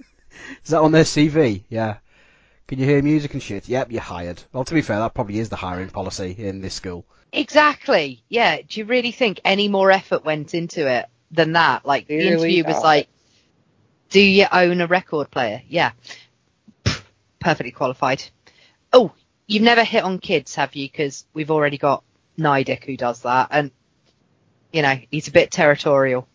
[0.64, 1.64] is that on their CV?
[1.68, 1.96] Yeah.
[2.68, 3.68] Can you hear music and shit?
[3.68, 4.42] Yep, you're hired.
[4.52, 7.04] Well, to be fair, that probably is the hiring policy in this school.
[7.32, 8.22] Exactly.
[8.28, 8.58] Yeah.
[8.58, 11.84] Do you really think any more effort went into it than that?
[11.84, 12.84] Like the Clearly interview was not.
[12.84, 13.08] like,
[14.10, 15.92] "Do you own a record player?" Yeah.
[17.40, 18.22] Perfectly qualified.
[18.92, 19.12] Oh,
[19.46, 20.88] you've never hit on kids, have you?
[20.88, 22.04] Because we've already got
[22.38, 23.70] Nydick who does that, and
[24.72, 26.28] you know he's a bit territorial.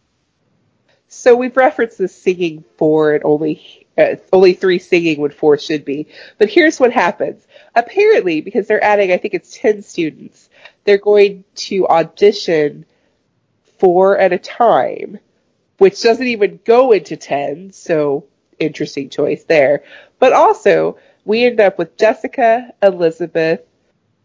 [1.08, 5.86] So we've referenced the singing four and only uh, only three singing when four should
[5.86, 6.08] be.
[6.38, 7.46] But here's what happens.
[7.76, 10.50] Apparently, because they're adding, I think it's ten students,
[10.84, 12.86] they're going to audition
[13.80, 15.20] four at a time,
[15.78, 17.72] which doesn't even go into ten.
[17.72, 18.26] So
[18.60, 19.84] interesting choice there.
[20.26, 23.62] But also, we end up with Jessica, Elizabeth,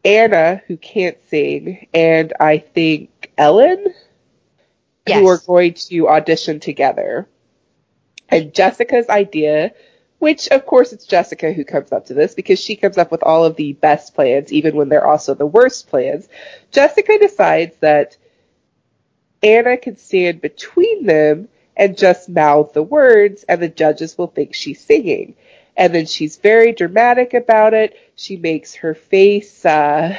[0.03, 3.85] Anna, who can't sing, and I think Ellen
[5.07, 7.29] who are going to audition together.
[8.31, 9.73] And Jessica's idea,
[10.21, 13.23] which of course it's Jessica who comes up to this because she comes up with
[13.23, 16.31] all of the best plans, even when they're also the worst plans.
[16.73, 18.17] Jessica decides that
[19.43, 24.55] Anna can stand between them and just mouth the words, and the judges will think
[24.55, 25.35] she's singing.
[25.77, 27.97] And then she's very dramatic about it.
[28.17, 30.17] She makes her face uh,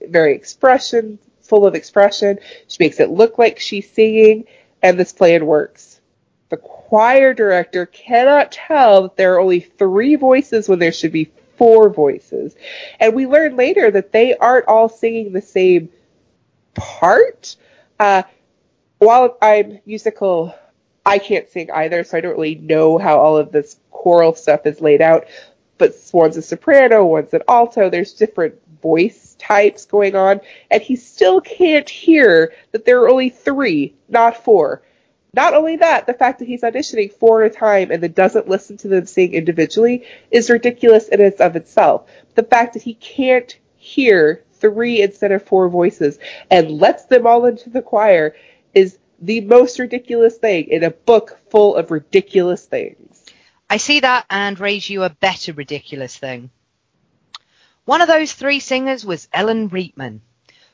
[0.00, 2.38] very expression full of expression.
[2.68, 4.44] She makes it look like she's singing,
[4.82, 6.00] and this plan works.
[6.48, 11.30] The choir director cannot tell that there are only three voices when there should be
[11.56, 12.56] four voices.
[12.98, 15.90] And we learn later that they aren't all singing the same
[16.74, 17.56] part.
[17.98, 18.24] Uh,
[18.98, 20.54] while I'm musical,
[21.06, 24.66] I can't sing either, so I don't really know how all of this choral stuff
[24.66, 25.26] is laid out.
[25.76, 27.90] But one's a soprano, one's an alto.
[27.90, 30.40] There's different voice types going on,
[30.70, 34.82] and he still can't hear that there are only three, not four.
[35.34, 38.48] Not only that, the fact that he's auditioning four at a time and then doesn't
[38.48, 42.08] listen to them sing individually is ridiculous in and of itself.
[42.36, 46.18] The fact that he can't hear three instead of four voices
[46.50, 48.36] and lets them all into the choir
[48.74, 53.24] is the most ridiculous thing in a book full of ridiculous things.
[53.70, 56.50] I see that and raise you a better ridiculous thing.
[57.86, 60.20] One of those three singers was Ellen Riteman.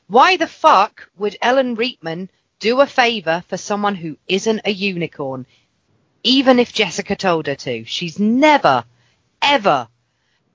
[0.07, 2.27] Why the fuck would Ellen Riteman
[2.59, 5.45] do a favour for someone who isn't a unicorn,
[6.23, 7.85] even if Jessica told her to?
[7.85, 8.83] She's never,
[9.41, 9.87] ever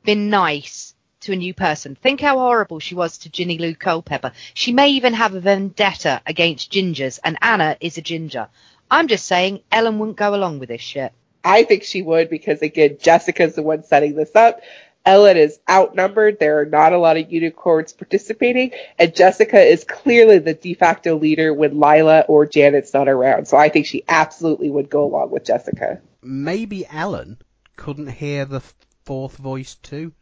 [0.04, 0.94] been nice
[1.26, 1.96] to a new person.
[1.96, 4.32] Think how horrible she was to Ginny Lou Culpepper.
[4.54, 8.48] She may even have a vendetta against gingers, and Anna is a ginger.
[8.88, 11.12] I'm just saying Ellen wouldn't go along with this shit.
[11.42, 14.60] I think she would because again, Jessica's the one setting this up.
[15.04, 16.38] Ellen is outnumbered.
[16.38, 21.16] There are not a lot of unicorns participating, and Jessica is clearly the de facto
[21.16, 23.46] leader when Lila or Janet's not around.
[23.46, 26.00] So I think she absolutely would go along with Jessica.
[26.22, 27.38] Maybe Ellen
[27.76, 28.62] couldn't hear the
[29.04, 30.12] fourth voice too.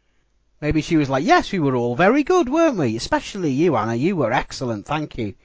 [0.61, 2.95] Maybe she was like, yes, we were all very good, weren't we?
[2.95, 3.95] Especially you, Anna.
[3.95, 4.85] You were excellent.
[4.85, 5.35] Thank you.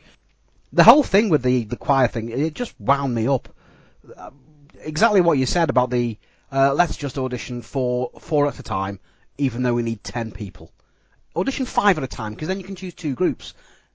[0.72, 3.48] The whole thing with the, the choir thing, it just wound me up.
[4.16, 4.30] Uh,
[4.80, 6.16] exactly what you said about the,
[6.52, 9.00] uh, let's just audition for four at a time,
[9.36, 10.70] even though we need ten people.
[11.34, 13.54] Audition five at a time, because then you can choose two groups.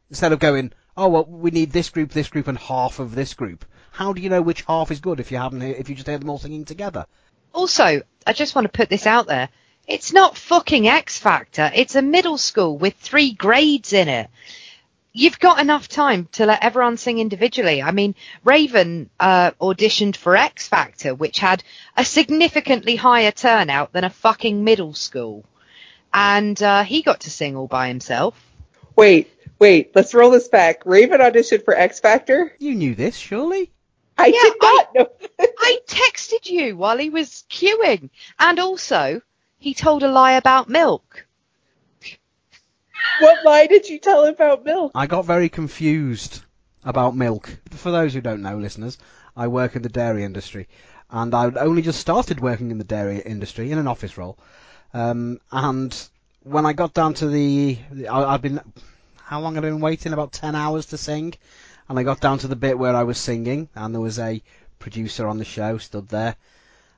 [0.09, 3.33] Instead of going, oh, well, we need this group, this group, and half of this
[3.33, 3.65] group.
[3.91, 6.17] How do you know which half is good if you haven't, if you just hear
[6.17, 7.05] them all singing together?
[7.53, 9.49] Also, I just want to put this out there.
[9.87, 11.71] It's not fucking X Factor.
[11.73, 14.29] It's a middle school with three grades in it.
[15.13, 17.81] You've got enough time to let everyone sing individually.
[17.81, 21.63] I mean, Raven uh, auditioned for X Factor, which had
[21.95, 25.45] a significantly higher turnout than a fucking middle school,
[26.13, 28.35] and uh, he got to sing all by himself.
[28.97, 30.81] Wait, wait, let's roll this back.
[30.85, 32.53] Raven auditioned for X Factor?
[32.59, 33.71] You knew this, surely?
[34.17, 35.07] I Yeah, did not know.
[35.59, 39.21] I texted you while he was queuing, and also
[39.65, 41.25] he told a lie about milk.
[43.19, 44.91] what lie did you tell about milk?
[44.93, 46.43] I got very confused
[46.83, 47.49] about milk.
[47.71, 48.99] For those who don't know, listeners,
[49.35, 50.67] I work in the dairy industry,
[51.09, 54.37] and I'd only just started working in the dairy industry in an office role.
[54.93, 55.91] Um, and
[56.43, 58.61] when I got down to the, I, I've been,
[59.23, 60.13] how long have I been waiting?
[60.13, 61.33] About ten hours to sing,
[61.89, 64.43] and I got down to the bit where I was singing, and there was a
[64.77, 66.35] producer on the show stood there,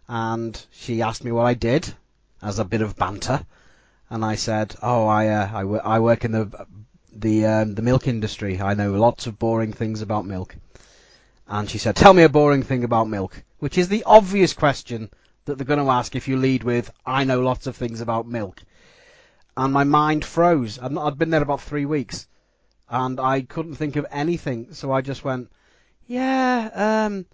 [0.10, 1.94] and she asked me what I did
[2.42, 3.46] as a bit of banter,
[4.10, 5.50] and I said, "Oh, I uh,
[5.84, 6.68] I, work in the
[7.12, 8.62] the um, the milk industry.
[8.62, 10.56] I know lots of boring things about milk."
[11.48, 15.10] And she said, "Tell me a boring thing about milk," which is the obvious question
[15.46, 18.28] that they're going to ask if you lead with, "I know lots of things about
[18.28, 18.62] milk."
[19.56, 20.78] And my mind froze.
[20.80, 22.28] I'd, not, I'd been there about three weeks,
[22.90, 24.74] and I couldn't think of anything.
[24.74, 25.52] So I just went,
[26.06, 26.70] "Yeah,
[27.08, 27.26] um,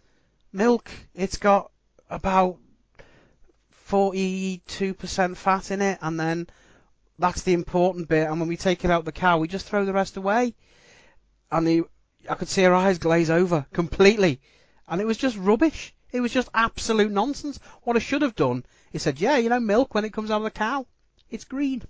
[0.53, 0.89] milk.
[1.13, 1.71] It's got
[2.09, 2.57] about
[3.89, 6.47] 42% fat in it, and then
[7.19, 8.27] that's the important bit.
[8.27, 10.55] And when we take it out the cow, we just throw the rest away.
[11.51, 11.83] And the,
[12.29, 14.41] I could see her eyes glaze over completely,
[14.87, 15.93] and it was just rubbish.
[16.11, 17.59] It was just absolute nonsense.
[17.83, 20.37] What I should have done is said, yeah, you know, milk when it comes out
[20.37, 20.85] of the cow,
[21.29, 21.81] it's green.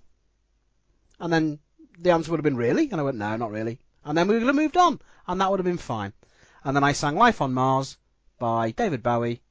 [1.20, 1.60] And then
[2.00, 3.80] the answer would have been really, and I went, no, not really.
[4.06, 6.14] And then we would have moved on, and that would have been fine.
[6.64, 7.98] And then I sang Life on Mars
[8.40, 9.42] by David Bowie,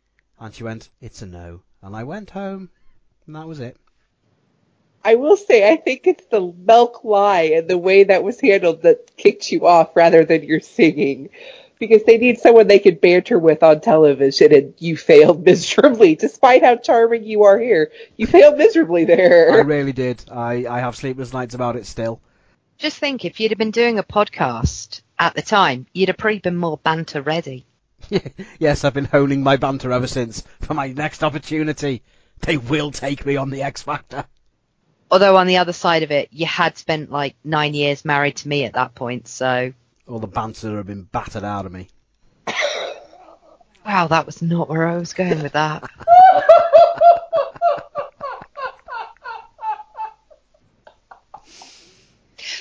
[0.40, 1.62] and she went, it's a no.
[1.82, 2.70] And I went home,
[3.26, 3.76] and that was it.
[5.04, 8.82] I will say, I think it's the milk lie and the way that was handled
[8.82, 11.30] that kicked you off rather than your singing.
[11.80, 16.14] Because they need someone they can banter with on television, and you failed miserably.
[16.14, 19.52] Despite how charming you are here, you failed miserably there.
[19.52, 20.24] I really did.
[20.30, 22.20] I, I have sleepless nights about it still.
[22.78, 26.38] Just think, if you'd have been doing a podcast at the time, you'd have probably
[26.38, 27.66] been more banter ready.
[28.58, 32.02] yes, I've been honing my banter ever since for my next opportunity.
[32.40, 34.24] They will take me on the X Factor.
[35.10, 38.48] Although on the other side of it, you had spent like nine years married to
[38.48, 39.72] me at that point, so
[40.08, 41.88] All the banter have been battered out of me.
[43.84, 45.84] wow, that was not where I was going with that.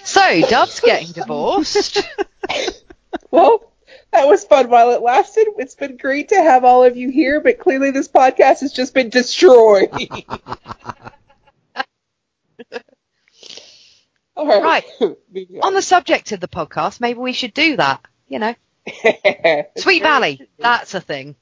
[0.04, 2.02] So, Dove's getting divorced.
[3.30, 3.70] Well,
[4.12, 5.47] that was fun while it lasted.
[5.58, 8.93] It's been great to have all of you here, but clearly this podcast has just
[8.93, 9.89] been destroyed.
[14.36, 14.63] all right.
[14.63, 14.86] Right.
[15.32, 18.02] Moving On the subject of the podcast, maybe we should do that.
[18.28, 18.56] You know,
[19.78, 21.36] Sweet Valley, that's a thing.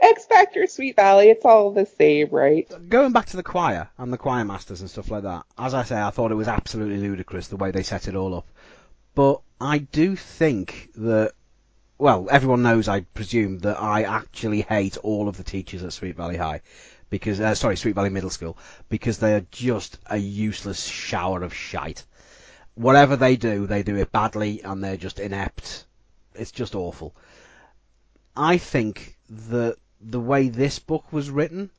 [0.00, 2.68] X Factor, Sweet Valley, it's all the same, right?
[2.88, 5.84] Going back to the choir and the choir masters and stuff like that, as I
[5.84, 8.46] say, I thought it was absolutely ludicrous the way they set it all up.
[9.14, 11.32] But I do think that,
[11.98, 16.16] well, everyone knows, I presume, that I actually hate all of the teachers at Sweet
[16.16, 16.60] Valley High.
[17.10, 21.54] Because, uh, sorry, Sweet Valley Middle School, because they are just a useless shower of
[21.54, 22.04] shite.
[22.74, 25.84] Whatever they do, they do it badly and they're just inept.
[26.34, 27.14] It's just awful.
[28.36, 31.70] I think that the way this book was written,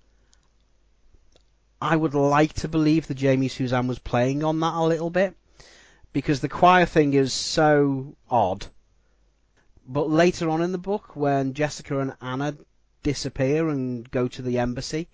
[1.81, 5.35] I would like to believe that Jamie Suzanne was playing on that a little bit
[6.13, 8.67] because the choir thing is so odd.
[9.87, 12.57] But later on in the book, when Jessica and Anna
[13.03, 15.07] disappear and go to the embassy,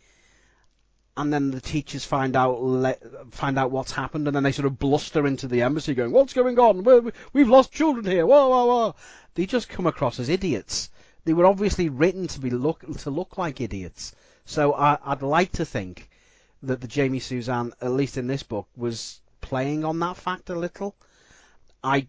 [1.18, 2.96] and then the teachers find out le-
[3.32, 6.34] find out what's happened, and then they sort of bluster into the embassy, going, "What's
[6.34, 6.84] going on?
[6.84, 8.96] We're, we've lost children here!" Whoa, whoa, whoa!
[9.36, 10.90] They just come across as idiots.
[11.26, 14.16] They were obviously written to be look to look like idiots.
[14.46, 16.10] So I, I'd like to think
[16.64, 20.56] that the Jamie Suzanne, at least in this book, was playing on that fact a
[20.56, 20.96] little.
[21.84, 22.08] I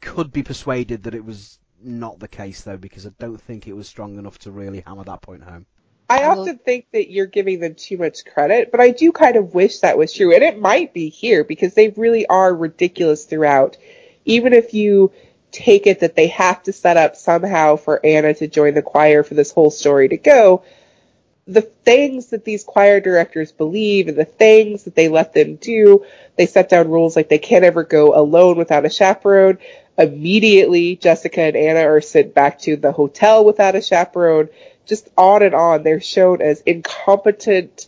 [0.00, 3.74] could be persuaded that it was not the case though, because I don't think it
[3.74, 5.66] was strong enough to really hammer that point home.
[6.08, 9.36] I Well- often think that you're giving them too much credit, but I do kind
[9.36, 10.34] of wish that was true.
[10.34, 13.76] And it might be here because they really are ridiculous throughout.
[14.24, 15.12] Even if you
[15.52, 19.22] take it that they have to set up somehow for Anna to join the choir
[19.22, 20.62] for this whole story to go,
[21.46, 26.04] the things that these choir directors believe and the things that they let them do,
[26.36, 29.58] they set down rules like they can't ever go alone without a chaperone.
[29.98, 34.48] Immediately, Jessica and Anna are sent back to the hotel without a chaperone.
[34.86, 35.82] Just on and on.
[35.82, 37.86] They're shown as incompetent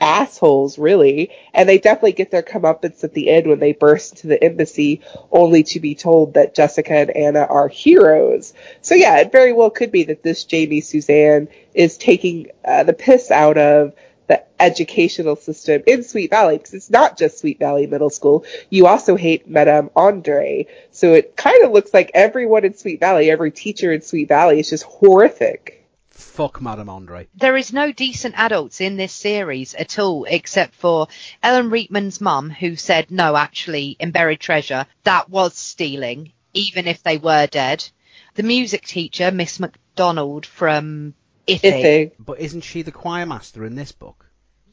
[0.00, 1.30] assholes, really.
[1.54, 5.00] And they definitely get their comeuppance at the end when they burst into the embassy,
[5.30, 8.52] only to be told that Jessica and Anna are heroes.
[8.80, 12.92] So yeah, it very well could be that this Jamie Suzanne is taking uh, the
[12.92, 13.94] piss out of
[14.28, 18.44] the educational system in Sweet Valley because it's not just Sweet Valley Middle School.
[18.70, 20.66] You also hate Madame Andre.
[20.90, 24.60] So it kind of looks like everyone in Sweet Valley, every teacher in Sweet Valley
[24.60, 25.82] is just horrific.
[26.10, 27.26] Fuck Madame Andre.
[27.34, 31.08] There is no decent adults in this series at all, except for
[31.42, 37.02] Ellen Riteman's mum, who said, no, actually, in Buried Treasure, that was stealing, even if
[37.02, 37.88] they were dead.
[38.34, 41.14] The music teacher, Miss McDonald from
[41.46, 41.62] Ithig.
[41.62, 42.12] Ithig.
[42.18, 44.26] But isn't she the choir master in this book?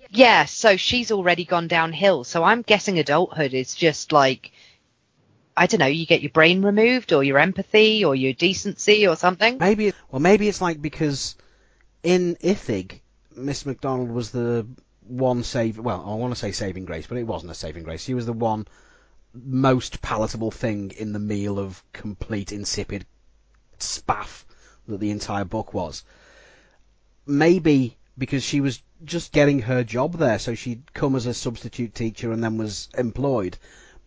[0.09, 2.23] Yeah, so she's already gone downhill.
[2.23, 4.51] So I'm guessing adulthood is just like,
[5.55, 9.15] I don't know, you get your brain removed or your empathy or your decency or
[9.15, 9.57] something.
[9.59, 11.35] Maybe, well, maybe it's like because
[12.01, 13.01] in Ithig,
[13.35, 14.65] Miss McDonald was the
[15.07, 15.77] one save.
[15.77, 18.03] Well, I want to say saving grace, but it wasn't a saving grace.
[18.03, 18.67] She was the one
[19.33, 23.05] most palatable thing in the meal of complete insipid
[23.79, 24.43] spaff
[24.87, 26.03] that the entire book was.
[27.29, 31.93] Maybe because she was just getting her job there, so she'd come as a substitute
[31.93, 33.55] teacher and then was employed.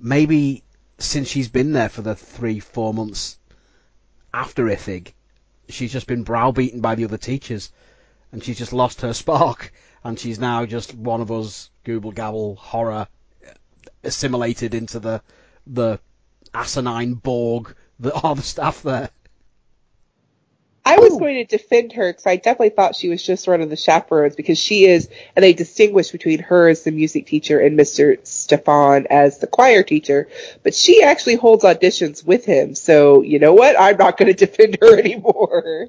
[0.00, 0.64] Maybe
[0.98, 3.38] since she's been there for the three, four months
[4.34, 5.12] after Ithig,
[5.68, 7.70] she's just been browbeaten by the other teachers,
[8.32, 12.56] and she's just lost her spark, and she's now just one of us, gooble gabble
[12.56, 13.06] horror,
[14.02, 15.22] assimilated into the
[15.64, 16.00] the
[16.52, 19.10] asinine Borg that are the staff there.
[20.92, 23.70] I was going to defend her because I definitely thought she was just one of
[23.70, 27.78] the chaperones because she is, and they distinguish between her as the music teacher and
[27.78, 28.24] Mr.
[28.26, 30.28] Stefan as the choir teacher.
[30.62, 33.80] But she actually holds auditions with him, so you know what?
[33.80, 35.88] I'm not going to defend her anymore.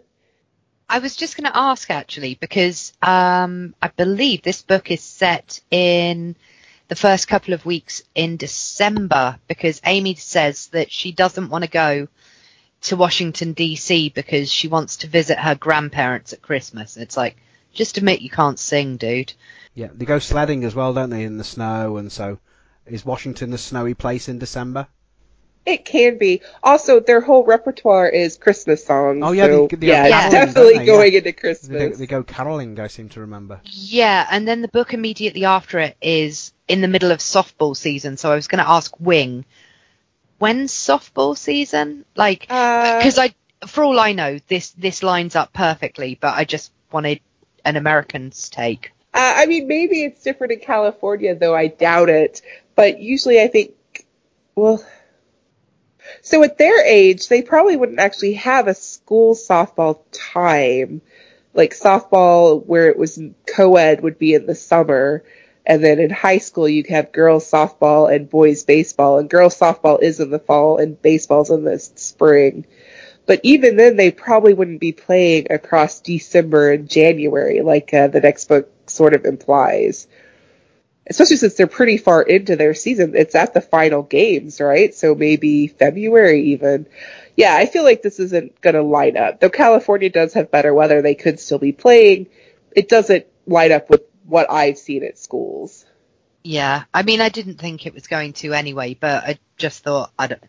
[0.87, 5.59] I was just going to ask actually because um, I believe this book is set
[5.71, 6.35] in
[6.87, 11.69] the first couple of weeks in December because Amy says that she doesn't want to
[11.69, 12.07] go
[12.83, 16.97] to Washington DC because she wants to visit her grandparents at Christmas.
[16.97, 17.37] It's like,
[17.73, 19.33] just admit you can't sing, dude.
[19.73, 22.39] Yeah, they go sledding as well, don't they, in the snow, and so
[22.85, 24.87] is Washington a snowy place in December?
[25.65, 26.41] It can be.
[26.61, 29.21] Also, their whole repertoire is Christmas songs.
[29.23, 30.85] Oh yeah, so, they, they yeah, caroling, definitely they?
[30.85, 31.17] going Yeah.
[31.19, 31.69] into Christmas.
[31.69, 33.61] They go, they go caroling, I seem to remember.
[33.63, 38.17] Yeah, and then the book immediately after it is in the middle of softball season.
[38.17, 39.45] So I was going to ask Wing,
[40.43, 42.03] when's softball season?
[42.17, 43.33] Like, Uh, because I,
[43.65, 46.17] for all I know, this this lines up perfectly.
[46.19, 47.21] But I just wanted
[47.63, 48.91] an American's take.
[49.13, 52.41] Uh, I mean, maybe it's different in California, though I doubt it.
[52.75, 53.71] But usually, I think,
[54.53, 54.83] well,
[56.21, 61.01] so at their age, they probably wouldn't actually have a school softball time.
[61.53, 63.17] Like softball, where it was
[63.47, 65.23] co-ed, would be in the summer,
[65.65, 70.01] and then in high school you'd have girls softball and boys baseball, and girls softball
[70.01, 72.65] is in the fall and baseball's in the spring.
[73.25, 78.19] But even then, they probably wouldn't be playing across December and January, like uh, the
[78.19, 80.07] next book sort of implies.
[81.07, 83.13] Especially since they're pretty far into their season.
[83.15, 84.93] It's at the final games, right?
[84.93, 86.87] So maybe February even.
[87.35, 89.39] Yeah, I feel like this isn't going to line up.
[89.39, 92.27] Though California does have better weather, they could still be playing.
[92.73, 95.85] It doesn't line up with what I've seen at schools.
[96.43, 100.11] Yeah, I mean, I didn't think it was going to anyway, but I just thought
[100.19, 100.43] I don't.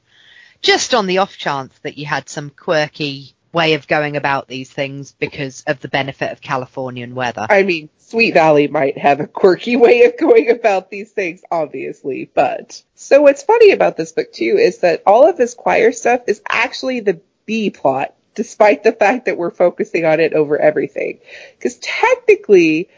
[0.61, 4.71] Just on the off chance that you had some quirky way of going about these
[4.71, 7.47] things because of the benefit of Californian weather.
[7.49, 12.31] I mean, Sweet Valley might have a quirky way of going about these things, obviously,
[12.35, 12.83] but.
[12.97, 16.43] So what's funny about this book too is that all of this choir stuff is
[16.49, 21.21] actually the B plot, despite the fact that we're focusing on it over everything.
[21.57, 22.89] Because technically,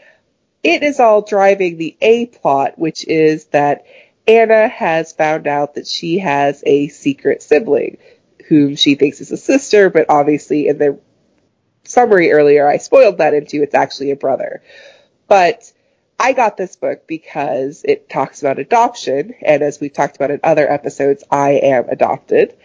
[0.67, 3.85] it is all driving the A plot, which is that
[4.27, 7.97] Anna has found out that she has a secret sibling
[8.49, 10.99] whom she thinks is a sister, but obviously in the
[11.85, 14.61] summary earlier, I spoiled that into it's actually a brother.
[15.29, 15.71] But
[16.19, 20.41] I got this book because it talks about adoption, and as we've talked about in
[20.43, 22.57] other episodes, I am adopted.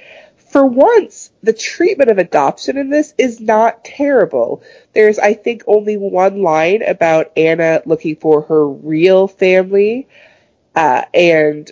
[0.53, 4.62] For once, the treatment of adoption in this is not terrible.
[4.92, 10.09] There's, I think, only one line about Anna looking for her real family,
[10.74, 11.70] uh, and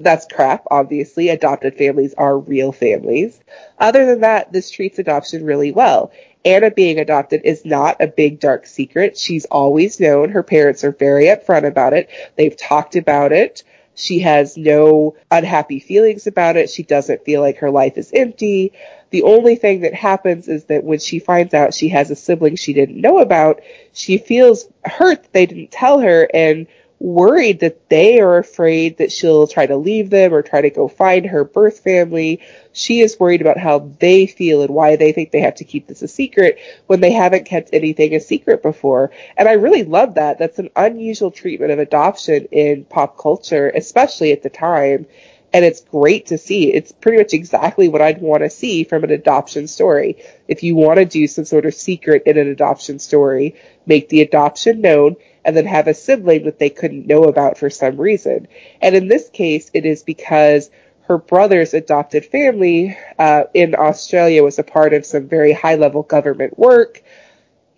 [0.00, 1.28] that's crap, obviously.
[1.28, 3.38] Adopted families are real families.
[3.78, 6.10] Other than that, this treats adoption really well.
[6.46, 9.18] Anna being adopted is not a big dark secret.
[9.18, 10.30] She's always known.
[10.30, 12.08] Her parents are very upfront about it.
[12.36, 13.64] They've talked about it.
[13.98, 16.70] She has no unhappy feelings about it.
[16.70, 18.72] She doesn't feel like her life is empty.
[19.10, 22.56] The only thing that happens is that when she finds out she has a sibling
[22.56, 23.60] she didn't know about,
[23.92, 26.68] she feels hurt that they didn't tell her and
[27.00, 30.88] worried that they are afraid that she'll try to leave them or try to go
[30.88, 32.40] find her birth family.
[32.72, 35.86] She is worried about how they feel and why they think they have to keep
[35.86, 39.12] this a secret when they haven't kept anything a secret before.
[39.36, 40.38] And I really love that.
[40.38, 45.06] That's an unusual treatment of adoption in pop culture, especially at the time
[45.52, 46.72] and it's great to see.
[46.72, 50.18] It's pretty much exactly what I'd want to see from an adoption story.
[50.46, 53.54] If you want to do some sort of secret in an adoption story,
[53.86, 57.70] make the adoption known and then have a sibling that they couldn't know about for
[57.70, 58.48] some reason.
[58.80, 60.70] And in this case, it is because
[61.08, 66.02] her brother's adopted family uh, in Australia was a part of some very high level
[66.02, 67.02] government work.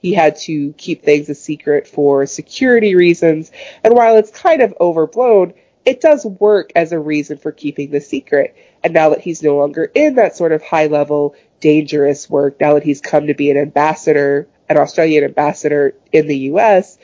[0.00, 3.52] He had to keep things a secret for security reasons.
[3.84, 5.54] And while it's kind of overblown,
[5.84, 8.56] it does work as a reason for keeping the secret.
[8.82, 12.74] And now that he's no longer in that sort of high level, dangerous work, now
[12.74, 16.98] that he's come to be an ambassador, an Australian ambassador in the US,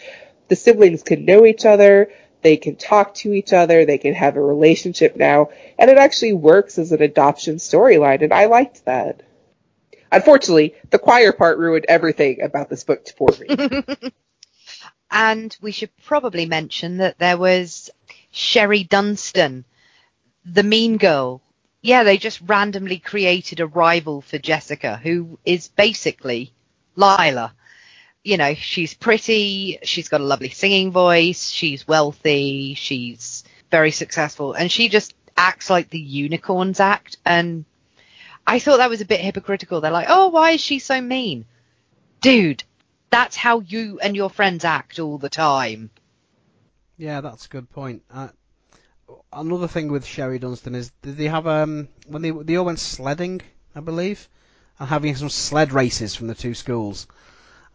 [0.48, 2.10] the siblings can know each other,
[2.42, 6.32] they can talk to each other, they can have a relationship now, and it actually
[6.32, 9.22] works as an adoption storyline, and I liked that.
[10.12, 13.82] Unfortunately, the choir part ruined everything about this book for me.
[15.10, 17.90] and we should probably mention that there was
[18.30, 19.64] Sherry Dunstan,
[20.44, 21.42] the mean girl.
[21.82, 26.52] Yeah, they just randomly created a rival for Jessica, who is basically
[26.96, 27.54] Lila.
[28.26, 34.52] You know, she's pretty, she's got a lovely singing voice, she's wealthy, she's very successful,
[34.52, 37.18] and she just acts like the unicorns act.
[37.24, 37.64] And
[38.44, 39.80] I thought that was a bit hypocritical.
[39.80, 41.44] They're like, oh, why is she so mean?
[42.20, 42.64] Dude,
[43.10, 45.90] that's how you and your friends act all the time.
[46.98, 48.02] Yeah, that's a good point.
[48.12, 48.30] Uh,
[49.32, 52.80] another thing with Sherry Dunstan is did they have um when they they all went
[52.80, 53.42] sledding,
[53.76, 54.28] I believe,
[54.80, 57.06] and having some sled races from the two schools.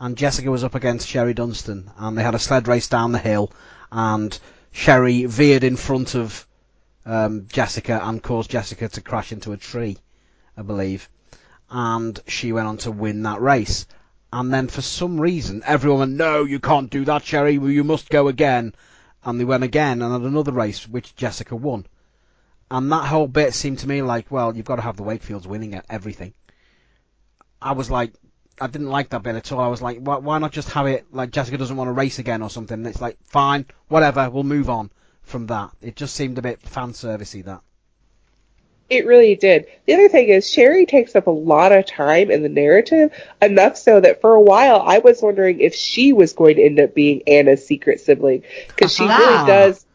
[0.02, 3.20] And Jessica was up against Sherry Dunstan, and they had a sled race down the
[3.20, 3.52] hill,
[3.92, 4.38] and
[4.72, 6.48] Sherry veered in front of
[7.06, 10.00] um, Jessica and caused Jessica to crash into a tree,
[10.58, 11.08] I believe.
[11.70, 13.86] And she went on to win that race.
[14.34, 18.10] And then for some reason, everyone went, no, you can't do that, Sherry, you must
[18.10, 18.74] go again
[19.24, 21.86] and they went again and had another race which Jessica won.
[22.72, 25.46] And that whole bit seemed to me like, well, you've got to have the Wakefields
[25.46, 26.34] winning at everything.
[27.62, 28.14] I was like,
[28.62, 29.60] I didn't like that bit at all.
[29.60, 32.20] I was like, why, why not just have it like Jessica doesn't want to race
[32.20, 32.76] again or something?
[32.76, 34.92] And it's like, fine, whatever, we'll move on
[35.24, 35.72] from that.
[35.82, 37.62] It just seemed a bit fan servicey that.
[38.90, 39.68] It really did.
[39.86, 43.78] The other thing is Sherry takes up a lot of time in the narrative, enough
[43.78, 46.94] so that for a while I was wondering if she was going to end up
[46.94, 49.46] being Anna's secret sibling because she really ah.
[49.48, 49.86] does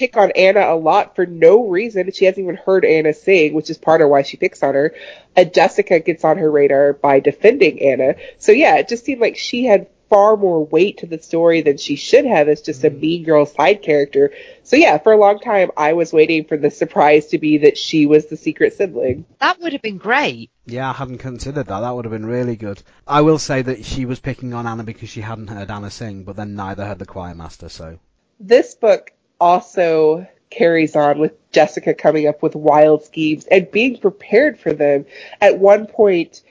[0.00, 2.10] pick on Anna a lot for no reason.
[2.10, 4.94] She hasn't even heard Anna sing, which is part of why she picks on her.
[5.36, 8.14] And Jessica gets on her radar by defending Anna.
[8.38, 11.76] So yeah, it just seemed like she had far more weight to the story than
[11.76, 12.98] she should have as just a mm.
[12.98, 14.32] mean girl side character.
[14.62, 17.76] So yeah, for a long time I was waiting for the surprise to be that
[17.76, 19.26] she was the secret sibling.
[19.38, 20.50] That would have been great.
[20.64, 21.80] Yeah, I hadn't considered that.
[21.80, 22.82] That would have been really good.
[23.06, 26.24] I will say that she was picking on Anna because she hadn't heard Anna sing,
[26.24, 27.98] but then neither had the choir master, so.
[28.40, 34.58] This book also carries on with Jessica coming up with wild schemes and being prepared
[34.58, 35.06] for them.
[35.40, 36.42] At one point,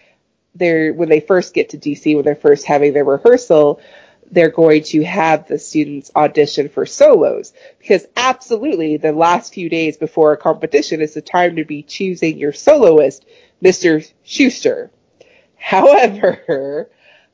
[0.56, 3.80] they're when they first get to DC, when they're first having their rehearsal,
[4.32, 9.98] they're going to have the students audition for solos because absolutely the last few days
[9.98, 13.26] before a competition is the time to be choosing your soloist,
[13.64, 14.08] Mr.
[14.26, 14.90] Schuester.
[15.58, 16.90] However,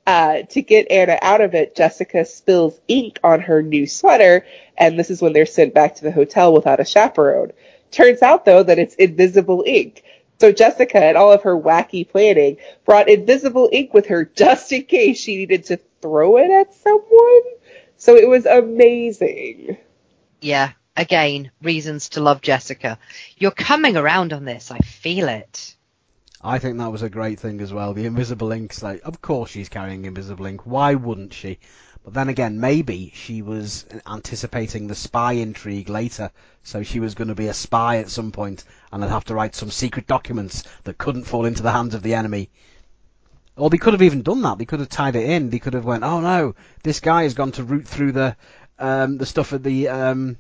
[0.06, 4.46] uh, to get Anna out of it, Jessica spills ink on her new sweater,
[4.78, 7.52] and this is when they're sent back to the hotel without a chaperone.
[7.92, 10.04] Turns out though that it's invisible ink.
[10.40, 14.84] So Jessica and all of her wacky planning brought invisible ink with her just in
[14.84, 17.42] case she needed to throw it at someone.
[17.98, 19.78] So it was amazing.
[20.42, 23.00] Yeah, again, reasons to love Jessica.
[23.38, 25.76] You're coming around on this, I feel it.
[26.46, 27.94] I think that was a great thing as well.
[27.94, 30.62] The invisible ink's like, of course she's carrying invisible ink.
[30.64, 31.58] Why wouldn't she?
[32.04, 36.30] But then again, maybe she was anticipating the spy intrigue later,
[36.62, 39.34] so she was going to be a spy at some point, and I'd have to
[39.34, 42.52] write some secret documents that couldn't fall into the hands of the enemy.
[43.58, 44.60] Or they could have even done that.
[44.60, 45.50] They could have tied it in.
[45.50, 48.38] They could have went, oh no, this guy has gone to root through the
[48.78, 50.38] um, the stuff at the um,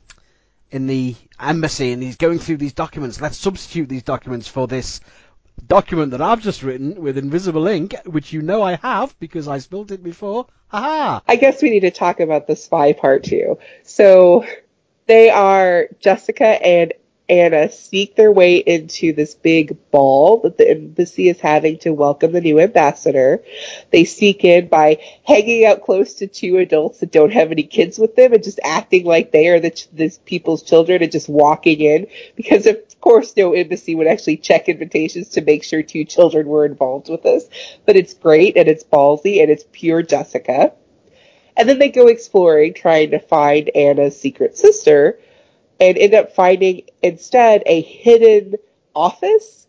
[0.69, 3.19] in the embassy, and he's going through these documents.
[3.19, 5.01] Let's substitute these documents for this
[5.67, 9.57] document that I've just written with invisible ink, which you know I have because I
[9.59, 10.47] spilled it before.
[10.67, 11.21] Haha.
[11.27, 13.59] I guess we need to talk about the spy part too.
[13.83, 14.45] So
[15.07, 16.93] They are Jessica and
[17.27, 21.91] Anna uh, sneak their way into this big ball that the embassy is having to
[21.91, 23.43] welcome the new ambassador.
[23.91, 27.97] They sneak in by hanging out close to two adults that don't have any kids
[27.97, 31.81] with them and just acting like they are the, ch- people's children and just walking
[31.81, 32.05] in
[32.35, 36.65] because of course no embassy would actually check invitations to make sure two children were
[36.65, 37.49] involved with this.
[37.87, 40.73] But it's great and it's ballsy and it's pure Jessica.
[41.57, 45.17] And then they go exploring trying to find Anna's secret sister
[45.79, 48.55] and end up finding instead a hidden
[48.95, 49.67] office.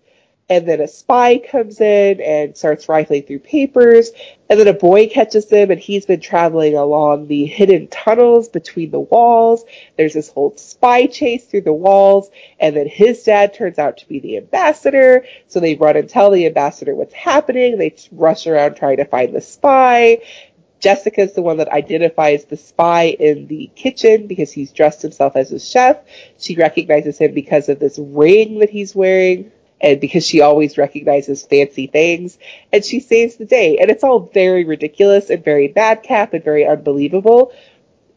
[0.48, 4.12] And then a spy comes in and starts rifling through papers.
[4.48, 8.92] And then a boy catches them and he's been traveling along the hidden tunnels between
[8.92, 9.64] the walls.
[9.96, 12.30] There's this whole spy chase through the walls.
[12.60, 15.24] And then his dad turns out to be the ambassador.
[15.48, 17.76] So they run and tell the ambassador what's happening.
[17.76, 20.22] They rush around trying to find the spy.
[20.80, 25.52] Jessica's the one that identifies the spy in the kitchen because he's dressed himself as
[25.52, 25.98] a chef.
[26.38, 29.50] She recognizes him because of this ring that he's wearing
[29.80, 32.38] and because she always recognizes fancy things
[32.72, 36.66] and she saves the day and it's all very ridiculous and very madcap and very
[36.66, 37.52] unbelievable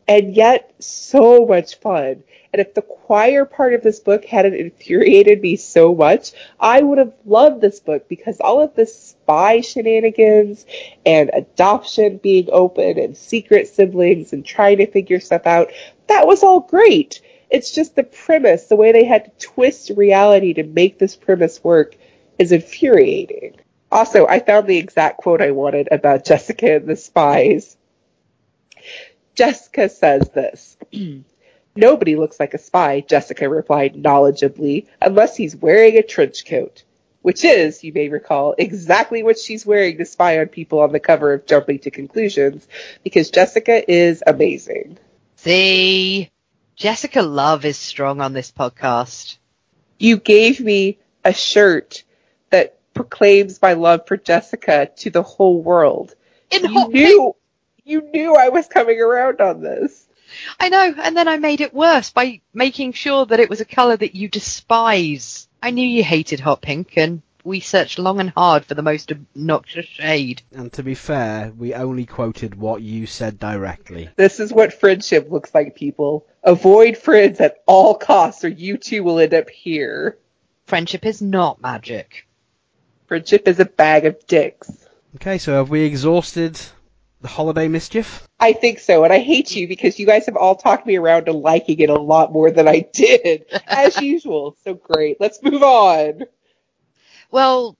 [0.08, 2.24] and yet so much fun.
[2.52, 6.98] And if the choir part of this book hadn't infuriated me so much, I would
[6.98, 10.66] have loved this book because all of the spy shenanigans
[11.06, 15.72] and adoption being open and secret siblings and trying to figure stuff out,
[16.08, 17.22] that was all great.
[17.52, 21.64] It's just the premise, the way they had to twist reality to make this premise
[21.64, 21.96] work
[22.40, 23.58] is infuriating.
[23.92, 27.76] Also, I found the exact quote I wanted about Jessica and the spies.
[29.36, 30.78] Jessica says this.
[31.80, 36.84] Nobody looks like a spy, Jessica replied knowledgeably, unless he's wearing a trench coat.
[37.22, 41.00] Which is, you may recall, exactly what she's wearing to spy on people on the
[41.00, 42.68] cover of Jumping to Conclusions,
[43.04, 44.98] because Jessica is amazing.
[45.38, 46.30] See,
[46.76, 49.38] Jessica Love is strong on this podcast.
[49.98, 52.04] You gave me a shirt
[52.50, 56.14] that proclaims my love for Jessica to the whole world.
[56.52, 57.36] In you knew,
[57.86, 60.08] you knew I was coming around on this.
[60.60, 63.66] I know, and then I made it worse by making sure that it was a
[63.66, 65.48] colour that you despise.
[65.62, 69.12] I knew you hated hot pink, and we searched long and hard for the most
[69.12, 70.42] obnoxious shade.
[70.52, 74.10] And to be fair, we only quoted what you said directly.
[74.16, 76.26] This is what friendship looks like, people.
[76.44, 80.18] Avoid friends at all costs, or you two will end up here.
[80.66, 82.28] Friendship is not magic.
[83.08, 84.72] Friendship is a bag of dicks.
[85.16, 86.60] Okay, so have we exhausted
[87.22, 88.28] the holiday mischief?
[88.40, 91.26] I think so, and I hate you because you guys have all talked me around
[91.26, 94.56] to liking it a lot more than I did, as usual.
[94.64, 95.20] So great.
[95.20, 96.26] Let's move on.
[97.32, 97.78] Well,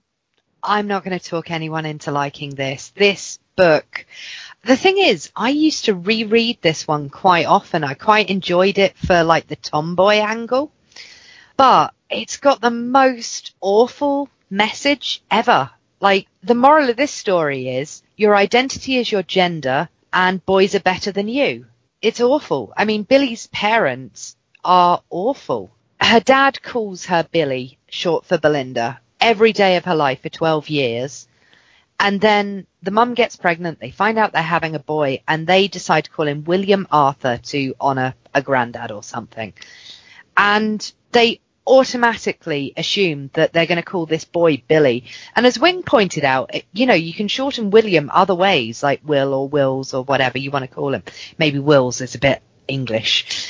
[0.62, 2.92] I'm not going to talk anyone into liking this.
[2.94, 4.06] This book.
[4.62, 7.82] The thing is, I used to reread this one quite often.
[7.82, 10.70] I quite enjoyed it for like the tomboy angle,
[11.56, 15.70] but it's got the most awful message ever.
[16.00, 20.80] Like the moral of this story is your identity is your gender and boys are
[20.80, 21.64] better than you.
[22.02, 22.70] It's awful.
[22.76, 25.70] I mean, Billy's parents are awful.
[25.98, 30.68] Her dad calls her Billy, short for Belinda, every day of her life for 12
[30.68, 31.28] years.
[31.98, 35.66] And then the mum gets pregnant, they find out they're having a boy, and they
[35.68, 39.54] decide to call him William Arthur to honour a granddad or something.
[40.36, 45.04] And they automatically assume that they're going to call this boy Billy.
[45.36, 49.34] And as Wing pointed out, you know, you can shorten William other ways, like Will
[49.34, 51.02] or Wills or whatever you want to call him.
[51.38, 53.48] Maybe Wills is a bit English.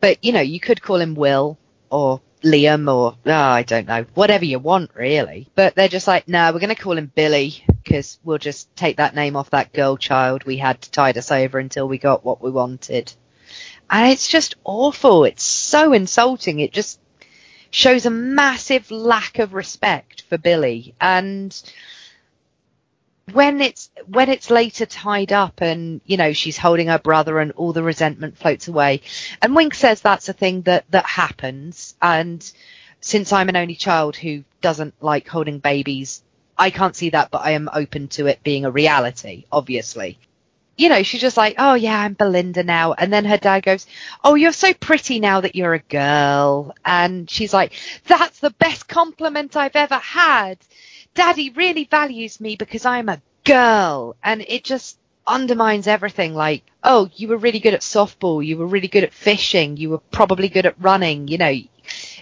[0.00, 1.58] But, you know, you could call him Will
[1.90, 5.48] or Liam or, oh, I don't know, whatever you want really.
[5.54, 8.96] But they're just like, no, we're going to call him Billy because we'll just take
[8.96, 12.24] that name off that girl child we had to tide us over until we got
[12.24, 13.12] what we wanted.
[13.90, 15.24] And it's just awful.
[15.24, 16.60] It's so insulting.
[16.60, 17.00] It just
[17.70, 20.94] shows a massive lack of respect for Billy.
[21.00, 21.56] And
[23.32, 27.52] when it's when it's later tied up and you know she's holding her brother and
[27.52, 29.02] all the resentment floats away.
[29.40, 31.94] And Wing says that's a thing that that happens.
[32.02, 32.50] And
[33.00, 36.22] since i'm an only child who doesn't like holding babies
[36.58, 40.18] i can't see that but i am open to it being a reality obviously
[40.80, 42.94] you know, she's just like, oh yeah, I'm Belinda now.
[42.94, 43.86] And then her dad goes,
[44.24, 46.74] oh, you're so pretty now that you're a girl.
[46.82, 47.74] And she's like,
[48.06, 50.56] that's the best compliment I've ever had.
[51.12, 54.16] Daddy really values me because I'm a girl.
[54.24, 56.34] And it just undermines everything.
[56.34, 58.44] Like, oh, you were really good at softball.
[58.44, 59.76] You were really good at fishing.
[59.76, 61.28] You were probably good at running.
[61.28, 61.52] You know,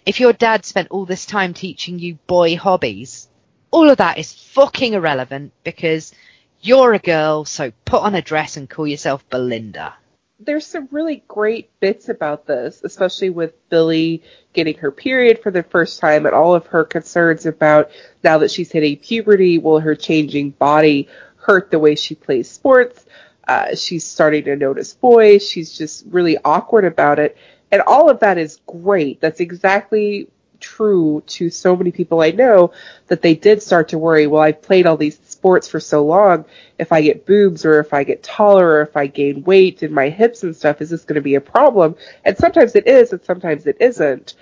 [0.04, 3.28] if your dad spent all this time teaching you boy hobbies,
[3.70, 6.12] all of that is fucking irrelevant because
[6.60, 9.94] you're a girl, so put on a dress and call yourself Belinda.
[10.40, 15.64] there's some really great bits about this, especially with Billy getting her period for the
[15.64, 17.90] first time and all of her concerns about
[18.22, 23.04] now that she's hitting puberty, will her changing body hurt the way she plays sports?
[23.46, 25.48] Uh, she's starting to notice boys.
[25.48, 27.36] She's just really awkward about it.
[27.72, 29.20] And all of that is great.
[29.20, 30.28] That's exactly
[30.60, 32.72] true to so many people I know
[33.08, 36.44] that they did start to worry, well, I've played all these sports for so long.
[36.78, 39.92] If I get boobs or if I get taller or if I gain weight in
[39.92, 41.96] my hips and stuff, is this going to be a problem?
[42.24, 44.34] And sometimes it is and sometimes it isn't.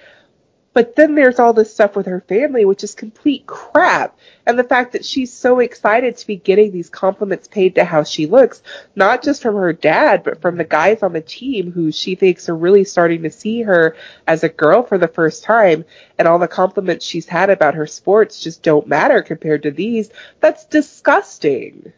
[0.77, 4.19] But then there's all this stuff with her family, which is complete crap.
[4.45, 8.03] And the fact that she's so excited to be getting these compliments paid to how
[8.03, 8.63] she looks,
[8.95, 12.51] not just from her dad, but from the guys on the team who she thinks
[12.51, 13.97] are really starting to see her
[14.27, 15.87] as a girl for the first time.
[16.19, 20.11] And all the compliments she's had about her sports just don't matter compared to these.
[20.41, 21.95] That's disgusting.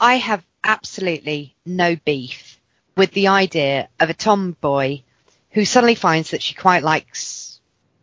[0.00, 2.60] I have absolutely no beef
[2.96, 5.02] with the idea of a tomboy
[5.52, 7.55] who suddenly finds that she quite likes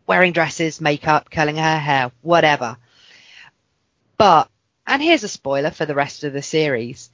[0.06, 2.78] wearing dresses, makeup, curling her hair, whatever.
[4.18, 4.50] But,
[4.86, 7.10] and here's a spoiler for the rest of the series,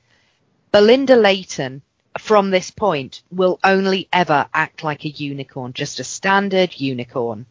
[0.72, 1.82] Belinda Layton
[2.18, 7.46] from this point will only ever act like a unicorn, just a standard unicorn.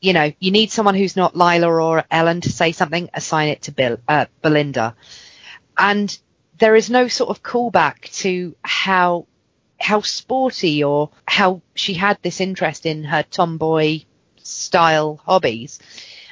[0.00, 3.62] You know, you need someone who's not Lila or Ellen to say something, assign it
[3.62, 4.94] to Bill, uh, Belinda.
[5.76, 6.16] And
[6.58, 9.26] there is no sort of callback to how
[9.78, 14.00] how sporty or how she had this interest in her tomboy
[14.46, 15.78] style hobbies.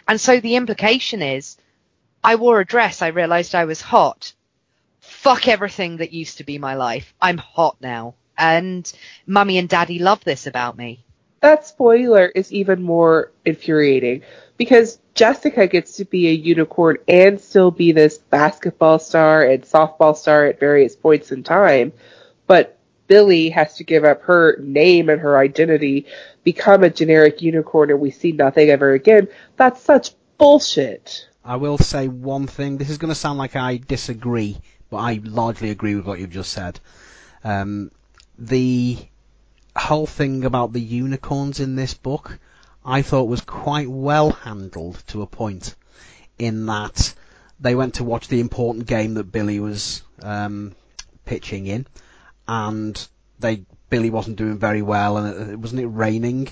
[0.07, 1.57] And so the implication is,
[2.23, 4.33] I wore a dress, I realized I was hot.
[5.01, 7.15] Fuck everything that used to be my life.
[7.21, 8.15] I'm hot now.
[8.37, 8.91] And
[9.27, 11.05] mummy and daddy love this about me.
[11.41, 14.23] That spoiler is even more infuriating
[14.57, 20.17] because Jessica gets to be a unicorn and still be this basketball star and softball
[20.17, 21.93] star at various points in time.
[22.47, 26.07] But Billy has to give up her name and her identity,
[26.43, 29.29] become a generic unicorn, and we see nothing of her again.
[29.57, 31.29] That's such bullshit.
[31.45, 32.79] I will say one thing.
[32.79, 34.57] This is going to sound like I disagree,
[34.91, 36.81] but I largely agree with what you've just said.
[37.43, 37.91] Um,
[38.39, 38.99] the
[39.77, 42.39] whole thing about the unicorns in this book,
[42.85, 45.75] I thought was quite well handled to a point,
[46.39, 47.15] in that
[47.61, 50.75] they went to watch the important game that Billy was um,
[51.25, 51.87] pitching in,
[52.47, 56.49] and they Billy wasn't doing very well, and it, wasn't it raining,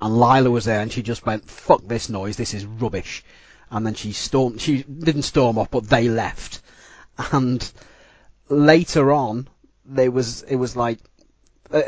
[0.00, 3.24] and Lila was there, and she just went, "Fuck this noise, this is rubbish,"
[3.70, 4.60] and then she stormed.
[4.60, 6.62] She didn't storm off, but they left,
[7.32, 7.68] and
[8.48, 9.48] later on,
[9.84, 10.98] there was it was like.
[11.72, 11.80] Uh,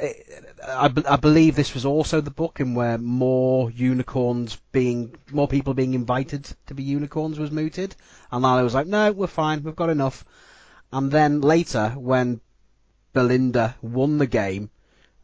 [0.67, 5.75] I, I believe this was also the book in where more unicorns being, more people
[5.75, 7.95] being invited to be unicorns was mooted,
[8.33, 10.25] and Lila was like, "No, we're fine, we've got enough."
[10.93, 12.41] And then later, when
[13.17, 14.69] Belinda won the game,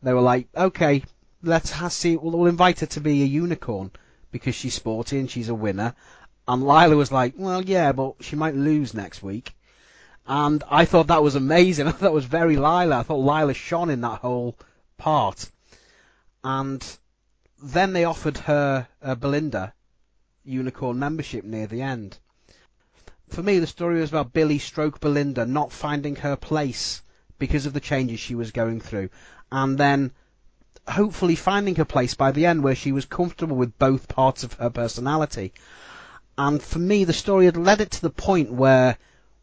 [0.02, 1.04] they were like, okay,
[1.42, 3.90] let's see, we'll, we'll invite her to be a unicorn
[4.30, 5.94] because she's sporty and she's a winner.
[6.48, 9.54] And Lila was like, well, yeah, but she might lose next week.
[10.26, 11.86] And I thought that was amazing.
[11.88, 13.00] I thought that was very Lila.
[13.00, 14.56] I thought Lila shone in that whole
[14.96, 15.50] part.
[16.42, 16.82] And
[17.62, 19.74] then they offered her, uh, Belinda,
[20.44, 22.16] unicorn membership near the end.
[23.28, 27.02] For me, the story was about Billy Stroke Belinda not finding her place
[27.42, 29.10] because of the changes she was going through,
[29.50, 30.12] and then
[30.86, 34.52] hopefully finding her place by the end where she was comfortable with both parts of
[34.52, 35.52] her personality.
[36.38, 38.96] And for me, the story had led it to the point where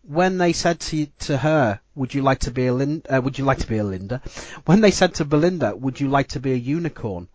[0.04, 3.38] when they said to to her, "Would you like to be a Lin- uh, Would
[3.38, 4.22] you like to be a Linda?"
[4.66, 7.28] When they said to Belinda, "Would you like to be a unicorn?"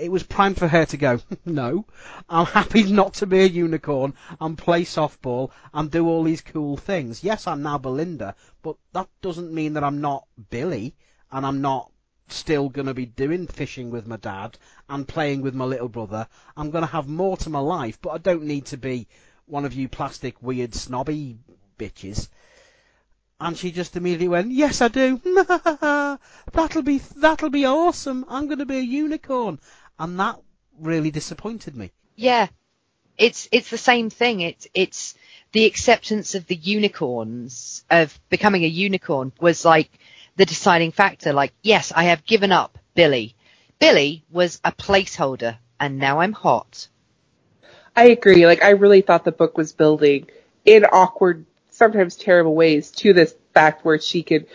[0.00, 1.84] It was prime for her to go, no,
[2.28, 6.76] I'm happy not to be a unicorn and play softball and do all these cool
[6.76, 7.22] things.
[7.22, 10.94] Yes, I'm now Belinda, but that doesn't mean that I'm not Billy
[11.30, 11.90] and I'm not
[12.28, 14.56] still going to be doing fishing with my dad
[14.88, 16.28] and playing with my little brother.
[16.56, 19.08] I'm going to have more to my life, but I don't need to be
[19.46, 21.38] one of you plastic, weird, snobby
[21.78, 22.28] bitches.
[23.40, 25.18] And she just immediately went, "Yes, I do.
[26.52, 28.26] that'll be that'll be awesome.
[28.28, 29.58] I'm going to be a unicorn."
[30.00, 30.40] And that
[30.80, 31.92] really disappointed me.
[32.16, 32.48] Yeah,
[33.16, 34.40] it's it's the same thing.
[34.40, 35.14] It's it's
[35.52, 39.90] the acceptance of the unicorns of becoming a unicorn was like
[40.36, 41.32] the deciding factor.
[41.32, 43.36] Like, yes, I have given up Billy.
[43.78, 46.88] Billy was a placeholder, and now I'm hot.
[47.94, 48.46] I agree.
[48.46, 50.28] Like, I really thought the book was building
[50.64, 54.46] in awkward, sometimes terrible ways to this fact where she could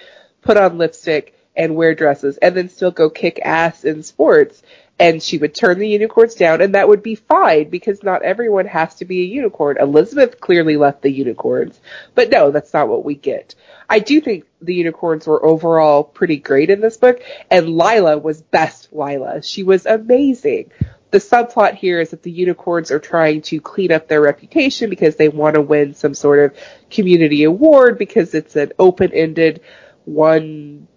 [0.42, 4.62] put on lipstick and wear dresses and then still go kick ass in sports.
[4.98, 8.66] And she would turn the unicorns down, and that would be fine because not everyone
[8.66, 9.78] has to be a unicorn.
[9.78, 11.80] Elizabeth clearly left the unicorns,
[12.14, 13.56] but no, that's not what we get.
[13.90, 17.22] I do think the unicorns were overall pretty great in this book,
[17.52, 19.42] and Lila was best Lila.
[19.42, 20.72] She was amazing.
[21.12, 25.18] The subplot here is that the unicorns are trying to clean up their reputation because
[25.18, 26.58] they want to win some sort of
[26.90, 29.62] community award because it's an open-ended
[30.06, 30.88] one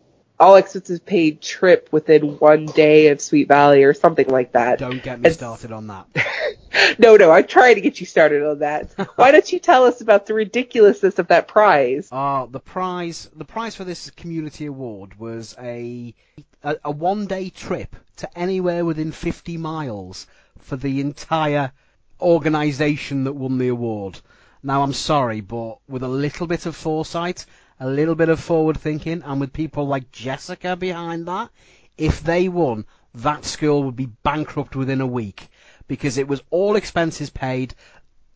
[0.40, 4.78] all expenses paid trip within one day of Sweet Valley or something like that.
[4.78, 6.06] Don't get me And- started on that.
[6.98, 8.90] no, no, I'm trying to get you started on that.
[9.16, 12.08] Why don't you tell us about the ridiculousness of that prize?
[12.12, 16.14] Uh, the prize, the prize for this community award was a
[16.62, 20.26] a, a one day trip to anywhere within 50 miles
[20.58, 21.72] for the entire
[22.20, 24.20] organisation that won the award.
[24.62, 27.46] Now I'm sorry, but with a little bit of foresight,
[27.80, 31.50] a little bit of forward thinking, and with people like Jessica behind that,
[31.96, 35.48] if they won, that school would be bankrupt within a week
[35.86, 37.74] because it was all expenses paid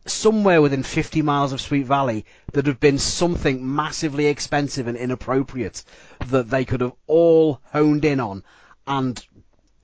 [0.05, 4.97] somewhere within 50 miles of Sweet Valley that would have been something massively expensive and
[4.97, 5.83] inappropriate
[6.27, 8.43] that they could have all honed in on.
[8.85, 9.25] And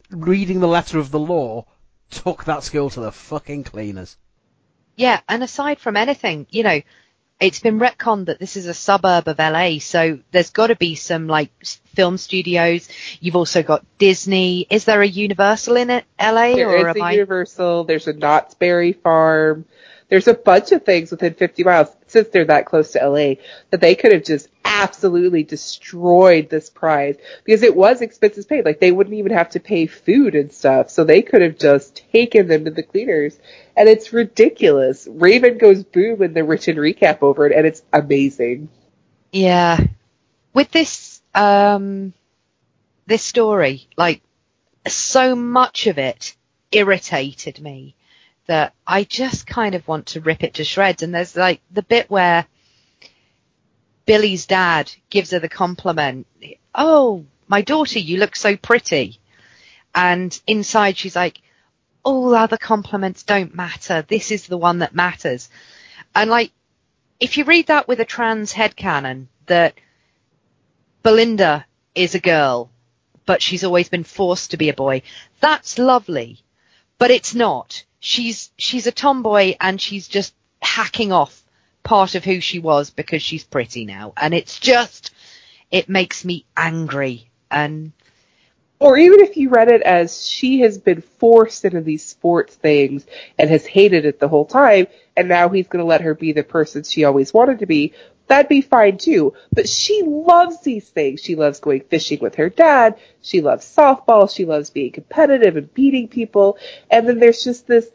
[0.10, 1.66] reading the letter of the law
[2.10, 4.18] took that school to the fucking cleaners.
[4.96, 6.82] Yeah, and aside from anything, you know,
[7.40, 10.96] it's been retconned that this is a suburb of LA, so there's got to be
[10.96, 11.52] some like
[11.96, 12.90] film studios.
[13.22, 14.68] You've also got Disney.
[14.70, 17.12] Is there a Universal in it, LA, There or is a I?
[17.14, 19.66] Universal, there's a Knott's Berry Farm,
[20.10, 23.36] there's a bunch of things within 50 miles, since they're that close to LA,
[23.70, 28.66] that they could have just absolutely destroyed this prize because it was expenses paid.
[28.66, 32.04] Like they wouldn't even have to pay food and stuff, so they could have just
[32.12, 33.40] taken them to the cleaners.
[33.78, 35.08] And it's ridiculous.
[35.10, 38.70] Raven goes boom in the written recap over it, and it's amazing.
[39.32, 39.80] Yeah.
[40.54, 42.14] With this, um,
[43.06, 44.22] this story, like,
[44.88, 46.36] so much of it
[46.72, 47.96] irritated me
[48.50, 51.04] that I just kind of want to rip it to shreds.
[51.04, 52.48] And there's like the bit where
[54.08, 56.26] Billy's dad gives her the compliment,
[56.74, 59.20] Oh, my daughter, you look so pretty.
[59.94, 61.42] And inside she's like,
[62.04, 64.02] all other compliments don't matter.
[64.02, 65.48] This is the one that matters.
[66.16, 66.52] And like,
[67.20, 69.76] if you read that with a trans head headcanon that
[71.04, 72.72] Belinda is a girl,
[73.28, 75.04] but she's always been forced to be a boy,
[75.40, 76.40] that's lovely.
[76.98, 77.84] But it's not.
[78.00, 81.44] She's, she's a tomboy and she's just hacking off
[81.84, 84.14] part of who she was because she's pretty now.
[84.16, 85.12] And it's just,
[85.72, 87.30] it makes me angry.
[87.52, 87.92] And
[88.80, 93.06] Or even if you read it as she has been forced into these sports things
[93.38, 94.88] and has hated it the whole time,
[95.18, 97.94] and now he's going to let her be the person she always wanted to be,
[98.30, 99.34] that'd be fine too.
[99.52, 101.22] But she loves these things.
[101.22, 102.98] She loves going fishing with her dad.
[103.22, 104.34] She loves softball.
[104.34, 106.58] She loves being competitive and beating people.
[106.90, 107.90] And then there's just this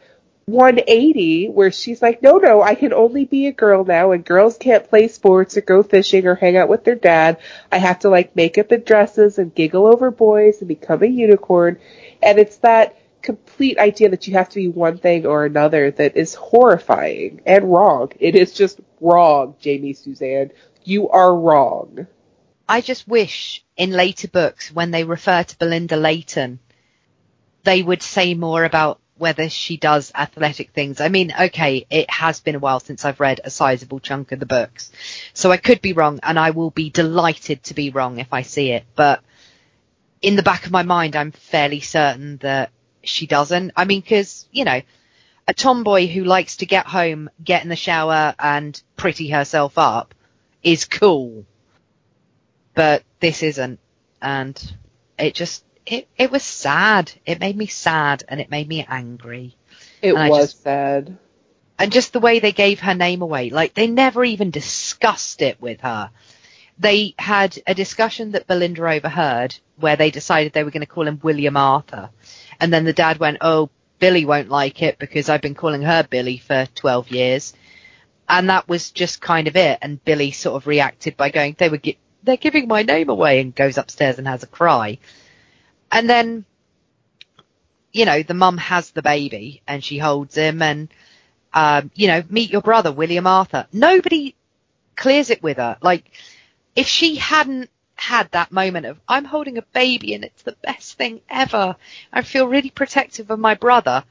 [0.46, 4.58] 180 where she's like, no, no, I can only be a girl now and girls
[4.58, 7.38] can't play sports or go fishing or hang out with their dad.
[7.72, 11.06] I have to like make up in dresses and giggle over boys and become a
[11.06, 11.78] unicorn.
[12.22, 16.16] And it's that complete idea that you have to be one thing or another that
[16.16, 18.12] is horrifying and wrong.
[18.20, 20.52] It is just wrong, Jamie Suzanne.
[20.84, 22.06] You are wrong.
[22.68, 26.60] I just wish in later books when they refer to Belinda Layton,
[27.64, 31.00] they would say more about whether she does athletic things.
[31.00, 34.40] I mean, okay, it has been a while since I've read a sizable chunk of
[34.40, 34.90] the books.
[35.32, 38.42] So I could be wrong and I will be delighted to be wrong if I
[38.42, 38.84] see it.
[38.94, 39.22] But
[40.20, 42.70] in the back of my mind, I'm fairly certain that
[43.08, 43.72] she doesn't.
[43.76, 44.80] I mean, cause, you know,
[45.46, 50.14] a tomboy who likes to get home, get in the shower and pretty herself up
[50.62, 51.44] is cool
[52.74, 53.78] but this isn't.
[54.20, 54.74] And
[55.18, 57.12] it just, it, it was sad.
[57.24, 59.56] It made me sad and it made me angry.
[60.02, 61.18] It And was just- sad.
[61.78, 65.60] And just the way they gave her name away, like they never even discussed it
[65.60, 66.10] with her.
[66.78, 71.06] They had a discussion that Belinda overheard where they decided they were going to call
[71.06, 72.10] him William Arthur.
[72.60, 76.02] And then the dad went, oh, Billy won't like it because I've been calling her
[76.02, 77.54] Billy for 12 years.
[78.28, 79.78] And that was just kind of it.
[79.82, 83.40] And Billy sort of reacted by going, they were, gi- they're giving my name away
[83.40, 84.98] and goes upstairs and has a cry.
[85.92, 86.44] And then,
[87.92, 90.88] you know, the mum has the baby and she holds him and,
[91.52, 93.66] um, you know, meet your brother, William Arthur.
[93.72, 94.34] Nobody
[94.96, 95.76] clears it with her.
[95.80, 96.10] Like,
[96.74, 97.70] if she hadn't
[98.04, 101.76] had that moment of, I'm holding a baby and it's the best thing ever.
[102.12, 104.04] I feel really protective of my brother.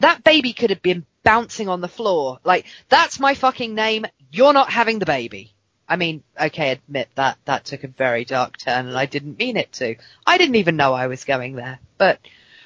[0.00, 2.38] That baby could have been bouncing on the floor.
[2.42, 4.06] Like, that's my fucking name.
[4.32, 5.52] You're not having the baby.
[5.86, 9.56] I mean, okay, admit that that took a very dark turn and I didn't mean
[9.58, 9.96] it to.
[10.26, 11.78] I didn't even know I was going there.
[11.98, 12.18] But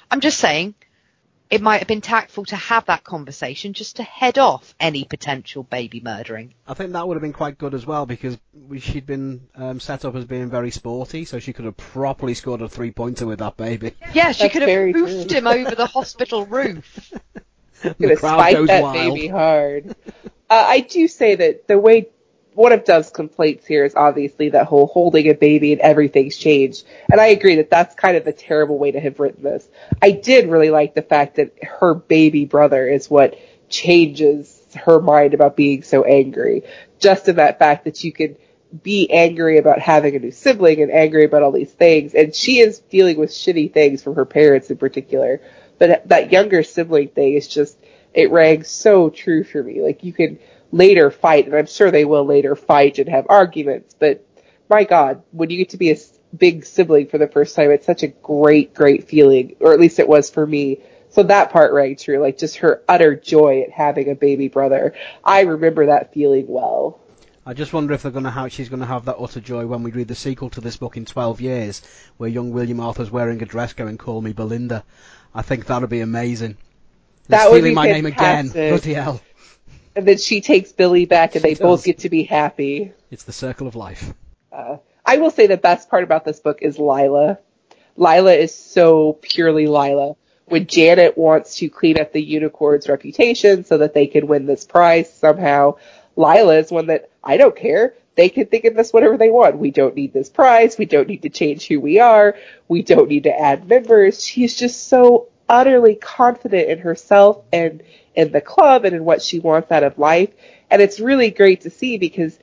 [0.09, 0.75] I'm just saying,
[1.51, 5.63] it might have been tactful to have that conversation just to head off any potential
[5.63, 6.53] baby murdering.
[6.65, 8.37] I think that would have been quite good as well because
[8.79, 12.61] she'd been um, set up as being very sporty, so she could have properly scored
[12.61, 13.93] a three pointer with that baby.
[14.13, 15.37] Yeah, she That's could have very hoofed true.
[15.39, 17.11] him over the hospital roof.
[17.83, 19.13] the gonna crowd goes that wild.
[19.15, 19.95] baby hard.
[20.49, 22.07] uh, I do say that the way
[22.53, 26.85] one of Dove's complaints here is obviously that whole holding a baby and everything's changed,
[27.11, 29.67] and I agree that that's kind of a terrible way to have written this.
[30.01, 33.37] I did really like the fact that her baby brother is what
[33.69, 36.63] changes her mind about being so angry.
[36.99, 38.35] Just in that fact that you can
[38.83, 42.59] be angry about having a new sibling and angry about all these things, and she
[42.59, 45.41] is dealing with shitty things from her parents in particular.
[45.77, 47.77] But that younger sibling thing is just,
[48.13, 49.81] it rang so true for me.
[49.81, 50.37] Like you can
[50.71, 54.25] later fight, and I'm sure they will later fight and have arguments, but
[54.69, 55.97] my god, when you get to be a
[56.35, 59.99] big sibling for the first time, it's such a great, great feeling, or at least
[59.99, 60.79] it was for me.
[61.09, 64.93] So that part rang true, like just her utter joy at having a baby brother.
[65.23, 66.99] I remember that feeling well.
[67.45, 69.65] I just wonder if they're going to have, she's going to have that utter joy
[69.65, 71.81] when we read the sequel to this book in 12 years,
[72.17, 74.83] where young William Arthur's wearing a dress going, call me Belinda.
[75.33, 76.57] I think that'll be amazing.
[77.27, 78.49] That would stealing be my name again.
[78.49, 78.69] fantastic.
[78.69, 79.21] Bloody hell.
[79.95, 81.85] And then she takes Billy back and they She both does.
[81.85, 82.93] get to be happy.
[83.09, 84.13] It's the circle of life.
[84.51, 87.39] Uh, I will say the best part about this book is Lila.
[87.97, 90.15] Lila is so purely Lila.
[90.45, 94.65] When Janet wants to clean up the unicorn's reputation so that they can win this
[94.65, 95.77] prize somehow,
[96.15, 97.95] Lila is one that I don't care.
[98.15, 99.57] They can think of this whatever they want.
[99.57, 100.77] We don't need this prize.
[100.77, 102.35] We don't need to change who we are.
[102.67, 104.25] We don't need to add members.
[104.25, 107.81] She's just so utterly confident in herself and
[108.15, 110.29] in the club and in what she wants out of life.
[110.69, 112.37] And it's really great to see because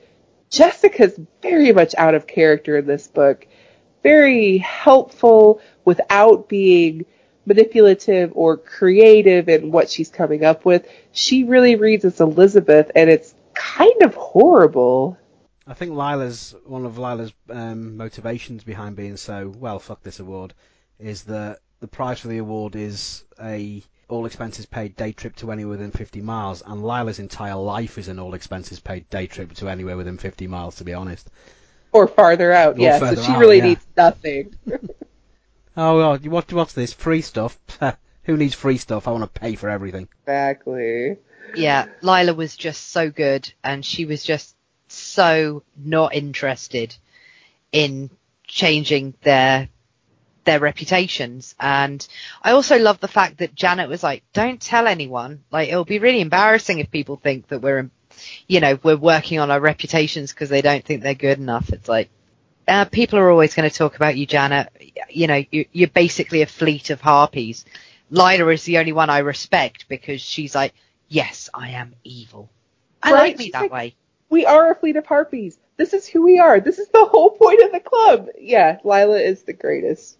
[0.49, 3.47] Jessica's very much out of character in this book.
[4.03, 7.05] Very helpful without being
[7.45, 10.87] manipulative or creative in what she's coming up with.
[11.11, 15.17] She really reads as Elizabeth and it's kind of horrible.
[15.67, 20.53] I think Lila's, one of Lila's um, motivations behind being so, well, fuck this award,
[20.97, 25.51] is that the prize for the award is a all expenses paid day trip to
[25.51, 29.53] anywhere within 50 miles, and Lila's entire life is an all expenses paid day trip
[29.55, 31.29] to anywhere within 50 miles, to be honest.
[31.91, 32.99] Or farther out, Or yeah.
[32.99, 33.63] so she out, really yeah.
[33.63, 34.53] needs nothing.
[35.77, 36.91] Oh, well, you- what, what's this?
[36.91, 37.57] Free stuff?
[38.23, 39.07] Who needs free stuff?
[39.07, 40.09] I want to pay for everything.
[40.23, 41.17] exactly.
[41.55, 44.55] Yeah, Lila was just so good, and she was just
[44.89, 46.95] so not interested
[47.71, 48.09] in
[48.45, 49.69] changing their
[50.45, 51.55] their reputations.
[51.59, 52.05] And
[52.41, 55.43] I also love the fact that Janet was like, "Don't tell anyone.
[55.51, 57.89] Like, it'll be really embarrassing if people think that we're,
[58.47, 61.89] you know, we're working on our reputations because they don't think they're good enough." It's
[61.89, 62.09] like.
[62.67, 64.69] Uh, people are always going to talk about you, Janet.
[65.09, 67.65] You know, you, you're basically a fleet of harpies.
[68.11, 70.75] Lila is the only one I respect because she's like,
[71.07, 72.47] yes, I am evil.
[73.01, 73.95] I Right, like me she's that like- way.
[74.29, 75.57] We are a fleet of harpies.
[75.77, 76.59] This is who we are.
[76.59, 78.27] This is the whole point of the club.
[78.39, 80.18] Yeah, Lila is the greatest.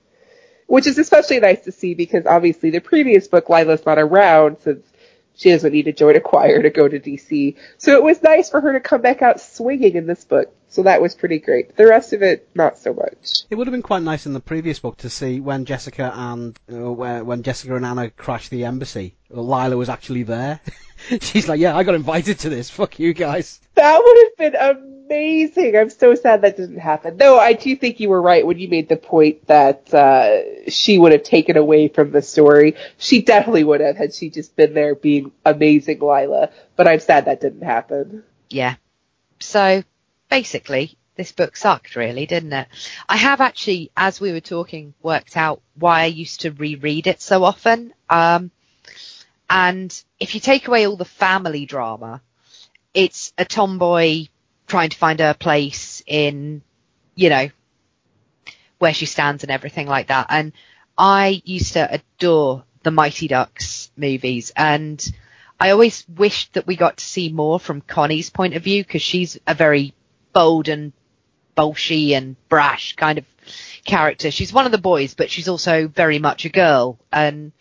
[0.69, 4.85] Which is especially nice to see because obviously the previous book, Lila's not around since
[5.35, 7.55] she doesn't need to join a choir to go to DC.
[7.77, 10.53] So it was nice for her to come back out swinging in this book.
[10.67, 11.75] So that was pretty great.
[11.75, 13.41] The rest of it, not so much.
[13.49, 16.59] It would have been quite nice in the previous book to see when Jessica and
[16.71, 19.15] uh, when Jessica and Anna crashed the embassy.
[19.29, 20.59] Lila was actually there.
[21.21, 22.69] She's like, yeah, I got invited to this.
[22.69, 23.59] Fuck you guys.
[23.75, 25.75] That would have been amazing.
[25.75, 27.17] I'm so sad that didn't happen.
[27.17, 30.99] Though I do think you were right when you made the point that uh, she
[30.99, 32.75] would have taken away from the story.
[32.97, 36.51] She definitely would have had she just been there being amazing Lila.
[36.75, 38.23] But I'm sad that didn't happen.
[38.49, 38.75] Yeah.
[39.39, 39.83] So
[40.29, 42.67] basically, this book sucked really, didn't it?
[43.07, 47.21] I have actually, as we were talking, worked out why I used to reread it
[47.21, 47.93] so often.
[48.09, 48.51] Um,
[49.49, 52.21] and if you take away all the family drama,
[52.93, 54.27] it's a tomboy
[54.67, 56.61] trying to find her place in,
[57.15, 57.49] you know,
[58.77, 60.27] where she stands and everything like that.
[60.29, 60.53] And
[60.97, 65.03] I used to adore the Mighty Ducks movies and
[65.59, 69.01] I always wished that we got to see more from Connie's point of view because
[69.01, 69.93] she's a very
[70.31, 70.93] bold and
[71.57, 73.25] bolshy and brash kind of
[73.83, 74.31] character.
[74.31, 76.97] She's one of the boys, but she's also very much a girl.
[77.11, 77.51] And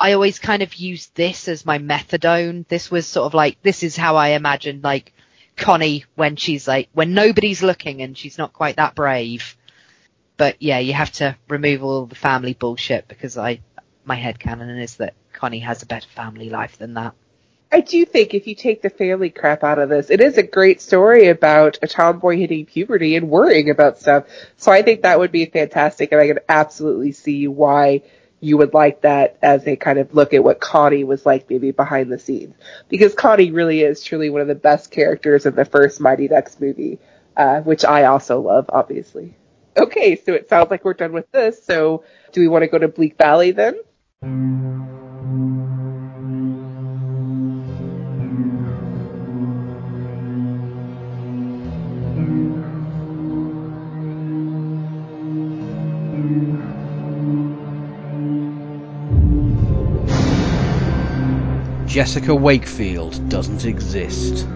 [0.00, 2.66] I always kind of used this as my methadone.
[2.68, 5.12] This was sort of like, this is how I imagined like
[5.56, 9.56] Connie when she's like, when nobody's looking and she's not quite that brave.
[10.36, 13.60] But yeah, you have to remove all the family bullshit because I,
[14.04, 17.14] my head canon is that Connie has a better family life than that.
[17.70, 20.42] I do think if you take the family crap out of this, it is a
[20.42, 24.24] great story about a tomboy hitting puberty and worrying about stuff.
[24.56, 28.02] So I think that would be fantastic, and I can absolutely see why
[28.40, 31.70] you would like that as a kind of look at what Connie was like maybe
[31.70, 32.54] behind the scenes.
[32.88, 36.60] Because Connie really is truly one of the best characters in the first Mighty Ducks
[36.60, 36.98] movie,
[37.36, 39.34] uh, which I also love, obviously.
[39.76, 42.78] Okay, so it sounds like we're done with this, so do we want to go
[42.78, 43.78] to Bleak Valley then?
[61.88, 64.46] Jessica Wakefield doesn't exist.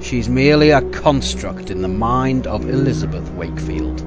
[0.00, 4.02] She's merely a construct in the mind of Elizabeth Wakefield,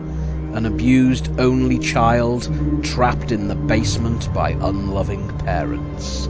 [0.54, 2.48] an abused only child
[2.84, 6.28] trapped in the basement by unloving parents.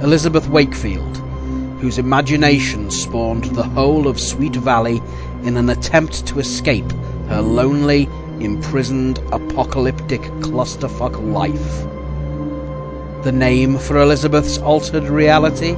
[0.00, 1.16] Elizabeth Wakefield,
[1.80, 5.02] whose imagination spawned the whole of Sweet Valley
[5.42, 6.92] in an attempt to escape
[7.30, 8.08] her lonely,
[8.38, 11.95] imprisoned, apocalyptic clusterfuck life
[13.26, 15.72] the name for Elizabeth's altered reality?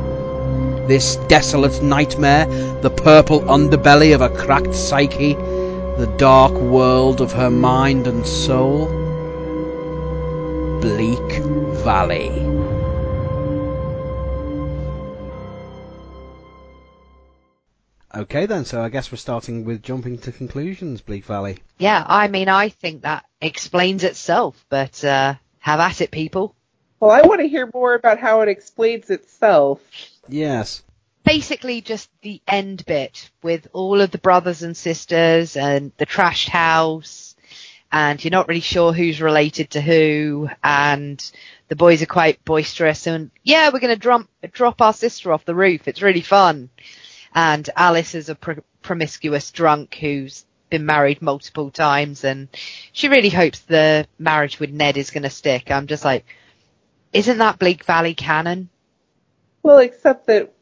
[0.86, 2.44] This desolate nightmare,
[2.82, 8.84] the purple underbelly of a cracked psyche, the dark world of her mind and soul?
[10.82, 11.42] Bleak
[11.82, 12.28] Valley.
[18.14, 21.60] Okay then, so I guess we're starting with jumping to conclusions, Bleak Valley.
[21.78, 26.54] Yeah, I mean, I think that explains itself, but uh, have at it, people.
[27.00, 29.80] Well, I want to hear more about how it explains itself.
[30.28, 30.82] Yes.
[31.24, 36.48] Basically, just the end bit with all of the brothers and sisters and the trashed
[36.48, 37.36] house,
[37.92, 41.30] and you're not really sure who's related to who, and
[41.68, 45.44] the boys are quite boisterous, and yeah, we're going to drop, drop our sister off
[45.44, 45.86] the roof.
[45.86, 46.70] It's really fun.
[47.34, 52.48] And Alice is a pr- promiscuous drunk who's been married multiple times, and
[52.92, 55.70] she really hopes the marriage with Ned is going to stick.
[55.70, 56.24] I'm just like,
[57.12, 58.68] isn't that Bleak Valley canon?
[59.62, 60.52] Well, except that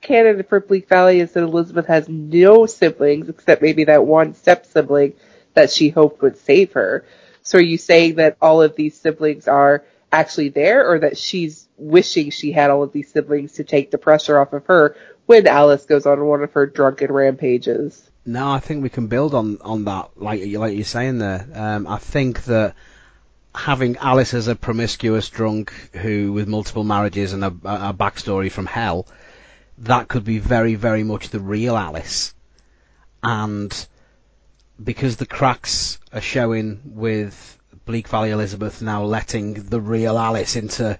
[0.00, 4.66] canon for Bleak Valley is that Elizabeth has no siblings except maybe that one step
[4.66, 5.14] sibling
[5.54, 7.04] that she hoped would save her.
[7.42, 11.68] So are you saying that all of these siblings are actually there or that she's
[11.76, 14.96] wishing she had all of these siblings to take the pressure off of her
[15.26, 18.10] when Alice goes on one of her drunken rampages?
[18.24, 21.46] No, I think we can build on, on that, like, like you're saying there.
[21.54, 22.74] Um, I think that
[23.56, 28.66] having Alice as a promiscuous drunk who with multiple marriages and a, a backstory from
[28.66, 29.06] hell,
[29.78, 32.34] that could be very, very much the real Alice.
[33.22, 33.86] And
[34.82, 40.98] because the cracks are showing with Bleak Valley Elizabeth now letting the real Alice into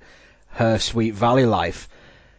[0.48, 1.88] her Sweet Valley life,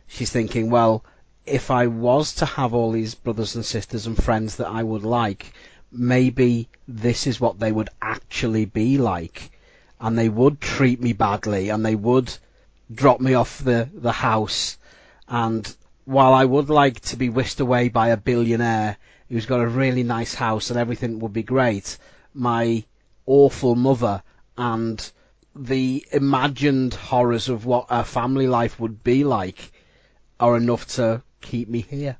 [0.07, 1.05] she's thinking, well,
[1.45, 5.03] if I was to have all these brothers and sisters and friends that I would
[5.03, 5.53] like,
[5.91, 9.51] maybe this is what they would actually be like
[9.99, 12.35] and they would treat me badly and they would
[12.93, 14.77] drop me off the, the house.
[15.27, 15.75] And
[16.05, 18.97] while I would like to be whisked away by a billionaire
[19.29, 21.97] who's got a really nice house and everything would be great,
[22.33, 22.83] my
[23.25, 24.23] awful mother
[24.57, 25.11] and
[25.55, 29.71] the imagined horrors of what a family life would be like
[30.39, 32.17] are enough to keep me here.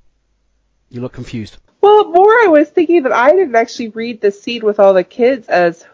[0.90, 1.58] You look confused.
[1.82, 5.04] Well, more I was thinking that I didn't actually read the scene with all the
[5.04, 5.86] kids as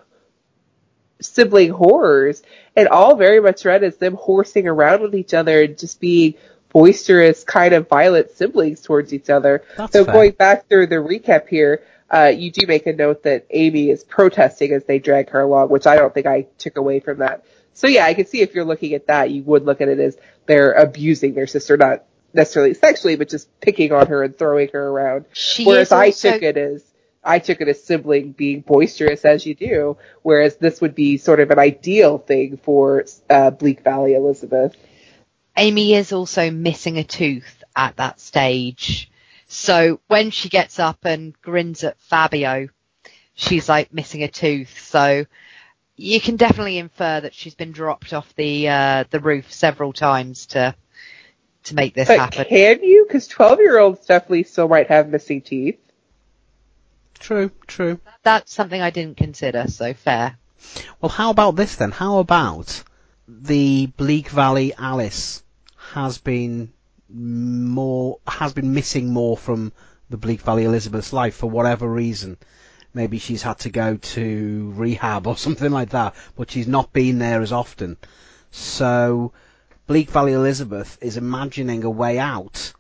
[1.24, 2.43] sibling horrors,
[2.76, 6.36] and all very much read as them horsing around with each other and just being
[6.69, 9.63] boisterous, kind of violent siblings towards each other.
[9.78, 10.13] That's so fair.
[10.13, 14.03] going back through the recap here, uh, you do make a note that Amy is
[14.03, 17.45] protesting as they drag her along, which I don't think I took away from that.
[17.74, 19.99] So yeah, I can see if you're looking at that, you would look at it
[19.99, 22.03] as they're abusing their sister, not
[22.34, 25.26] necessarily sexually, but just picking on her and throwing her around.
[25.34, 26.84] She Whereas I took it as
[27.24, 31.39] I took it as sibling being boisterous as you do, whereas this would be sort
[31.39, 34.76] of an ideal thing for uh, Bleak Valley Elizabeth.
[35.56, 39.10] Amy is also missing a tooth at that stage.
[39.48, 42.69] So when she gets up and grins at Fabio,
[43.35, 44.80] she's like missing a tooth.
[44.80, 45.26] So
[45.95, 50.48] you can definitely infer that she's been dropped off the uh, the roof several times
[50.48, 50.76] to
[51.65, 52.45] to make this But happen.
[52.45, 53.06] can you?
[53.07, 55.80] Because twelve-year-olds definitely still might have missing teeth.
[57.24, 58.02] True, true.
[58.24, 59.66] That's something I didn't consider.
[59.70, 60.38] So fair.
[61.00, 61.91] Well, how about this then?
[61.91, 62.84] How about
[63.30, 65.41] the Bleak Valley Alice
[65.94, 66.74] has been
[67.08, 69.72] more has been missing more from
[70.10, 72.36] the Bleak Valley Elizabeth's life for whatever reason.
[72.94, 77.20] Maybe she's had to go to rehab or something like that, but she's not been
[77.20, 77.95] there as often.
[78.52, 79.32] So
[79.88, 82.74] Bleak Valley Elizabeth is imagining a way out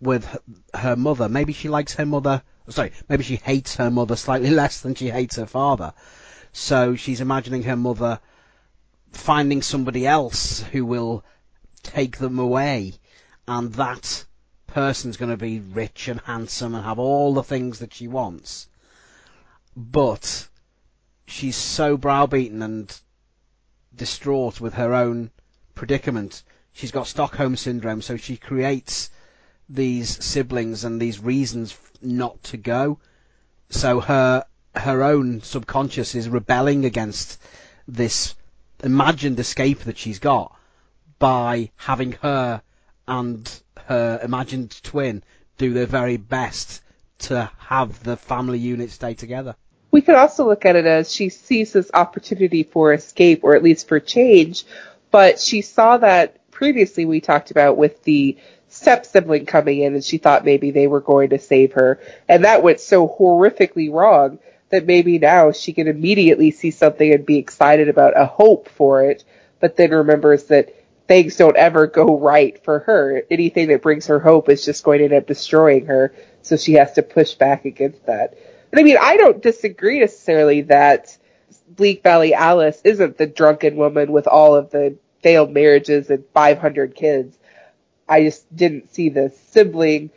[0.00, 0.40] with her-
[0.74, 1.28] her mother.
[1.28, 2.42] Maybe she likes her mother.
[2.68, 5.92] Sorry, maybe she hates her mother slightly less than she hates her father.
[6.52, 8.20] So she's imagining her mother
[9.12, 11.24] finding somebody else who will
[11.82, 12.94] take them away,
[13.46, 14.24] and that
[14.66, 18.68] person's going to be rich and handsome and have all the things that she wants.
[19.76, 20.48] But
[21.26, 23.00] she's so browbeaten and
[23.94, 25.30] distraught with her own
[25.74, 26.42] predicament.
[26.72, 29.10] She's got Stockholm syndrome, so she creates
[29.68, 32.98] these siblings and these reasons not to go.
[33.70, 34.44] So her
[34.76, 37.40] her own subconscious is rebelling against
[37.86, 38.34] this
[38.82, 40.56] imagined escape that she's got
[41.18, 42.60] by having her
[43.06, 45.22] and her imagined twin
[45.58, 46.82] do their very best
[47.18, 49.54] to have the family unit stay together.
[49.90, 53.62] We could also look at it as she sees this opportunity for escape or at
[53.62, 54.64] least for change,
[55.12, 58.36] but she saw that previously we talked about with the
[58.74, 62.00] step sibling coming in and she thought maybe they were going to save her.
[62.28, 64.40] And that went so horrifically wrong
[64.70, 69.04] that maybe now she can immediately see something and be excited about a hope for
[69.04, 69.24] it,
[69.60, 70.74] but then remembers that
[71.06, 73.22] things don't ever go right for her.
[73.30, 76.72] Anything that brings her hope is just going to end up destroying her, so she
[76.72, 78.36] has to push back against that.
[78.72, 81.16] And I mean, I don't disagree necessarily that
[81.68, 86.96] Bleak Valley Alice isn't the drunken woman with all of the failed marriages and 500
[86.96, 87.38] kids.
[88.08, 90.10] I just didn't see the sibling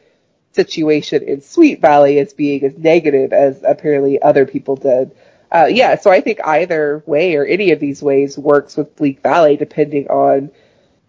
[0.52, 5.16] situation in Sweet Valley as being as negative as apparently other people did.
[5.52, 9.22] Uh, yeah, so I think either way or any of these ways works with Bleak
[9.22, 10.52] Valley depending on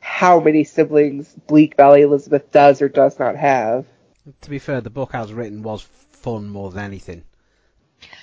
[0.01, 3.87] how many siblings Bleak Valley Elizabeth does or does not have.
[4.43, 7.25] To be fair, the book as written was fun more than anything.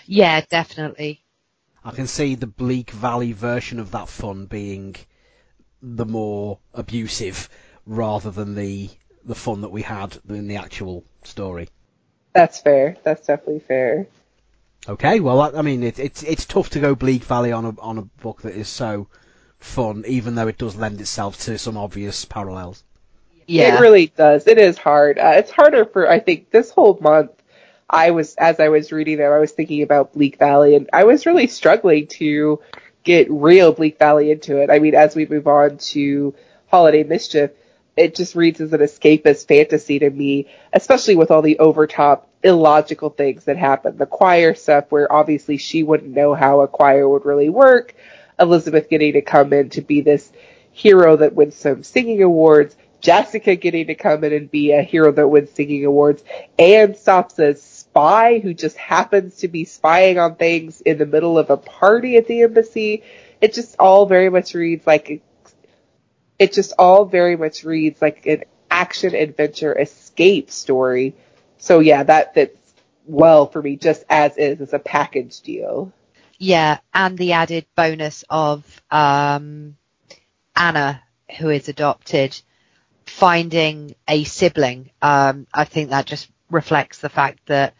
[0.05, 1.21] Yeah, definitely.
[1.83, 4.95] I can see the Bleak Valley version of that fun being
[5.81, 7.49] the more abusive
[7.85, 8.89] rather than the
[9.23, 11.67] the fun that we had in the actual story.
[12.33, 12.97] That's fair.
[13.03, 14.07] That's definitely fair.
[14.87, 17.79] Okay, well, I, I mean, it, it's it's tough to go Bleak Valley on a
[17.79, 19.07] on a book that is so
[19.59, 22.83] fun, even though it does lend itself to some obvious parallels.
[23.47, 23.75] Yeah.
[23.75, 24.47] It really does.
[24.47, 25.17] It is hard.
[25.17, 27.31] Uh, it's harder for I think this whole month.
[27.87, 31.03] I was as I was reading them, I was thinking about Bleak Valley, and I
[31.03, 32.59] was really struggling to
[33.03, 34.71] get real Bleak Valley into it.
[34.71, 36.33] I mean, as we move on to
[36.67, 37.51] Holiday Mischief,
[37.95, 43.09] it just reads as an escapist fantasy to me, especially with all the overtop illogical
[43.09, 43.97] things that happen.
[43.97, 47.95] The choir stuff where obviously she wouldn't know how a choir would really work.
[48.39, 50.31] Elizabeth getting to come in to be this
[50.71, 52.75] hero that wins some singing awards.
[52.99, 56.23] Jessica getting to come in and be a hero that wins singing awards.
[56.59, 61.37] Anne stops as spy who just happens to be spying on things in the middle
[61.37, 63.03] of a party at the embassy.
[63.39, 65.21] It just all very much reads like
[66.39, 71.13] it just all very much reads like an action adventure escape story.
[71.57, 72.57] So yeah, that fits
[73.05, 75.91] well for me just as is as a package deal.
[76.37, 79.77] Yeah, and the added bonus of um,
[80.55, 81.01] Anna,
[81.37, 82.39] who is adopted,
[83.05, 84.91] finding a sibling.
[85.01, 87.73] Um, I think that just reflects the fact that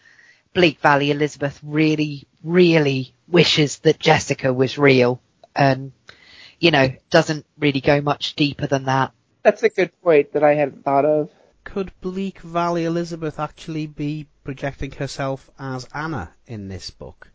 [0.54, 5.20] Bleak Valley Elizabeth really, really wishes that Jessica was real
[5.56, 5.92] and,
[6.66, 9.12] you know, doesn't really go much deeper than that.
[9.44, 11.30] That's a good point that I hadn't thought of.
[11.64, 17.30] Could Bleak Valley Elizabeth actually be projecting herself as Anna in this book?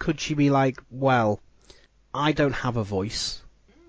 [0.00, 1.38] Could she be like, well,
[2.12, 3.40] I don't have a voice,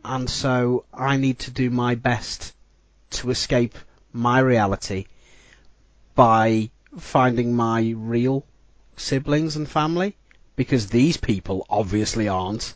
[0.03, 2.53] and so I need to do my best
[3.17, 3.73] to escape
[4.13, 5.07] my reality
[6.13, 8.45] by finding my real
[8.97, 10.15] siblings and family?
[10.55, 12.75] Because these people obviously aren't.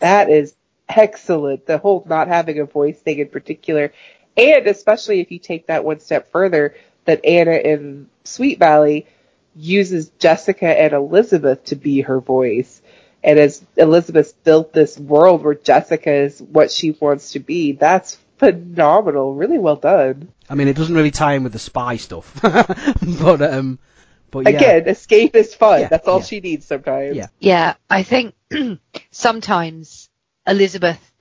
[0.00, 0.54] That is
[0.96, 1.66] excellent.
[1.66, 3.92] The whole not having a voice thing in particular.
[4.36, 6.74] And especially if you take that one step further,
[7.04, 9.06] that Anna in Sweet Valley
[9.54, 12.80] uses Jessica and Elizabeth to be her voice.
[13.22, 18.18] And as Elizabeth built this world where Jessica is what she wants to be, that's
[18.38, 19.34] phenomenal.
[19.34, 20.32] Really well done.
[20.48, 23.78] I mean, it doesn't really tie in with the spy stuff, but um,
[24.32, 24.56] but yeah.
[24.56, 25.82] Again, escape is fun.
[25.82, 26.24] Yeah, That's all yeah.
[26.24, 27.16] she needs sometimes.
[27.16, 27.26] Yeah.
[27.38, 28.34] Yeah, I think
[29.12, 30.08] sometimes
[30.46, 31.12] Elizabeth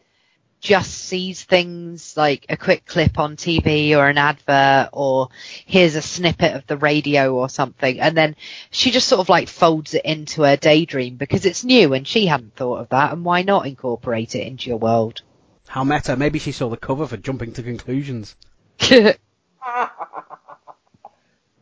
[0.59, 5.29] just sees things like a quick clip on TV or an advert or
[5.65, 8.35] hears a snippet of the radio or something and then
[8.69, 12.27] she just sort of like folds it into her daydream because it's new and she
[12.27, 15.23] hadn't thought of that and why not incorporate it into your world?
[15.67, 16.15] How meta?
[16.15, 18.35] Maybe she saw the cover for Jumping to Conclusions.
[18.81, 19.89] I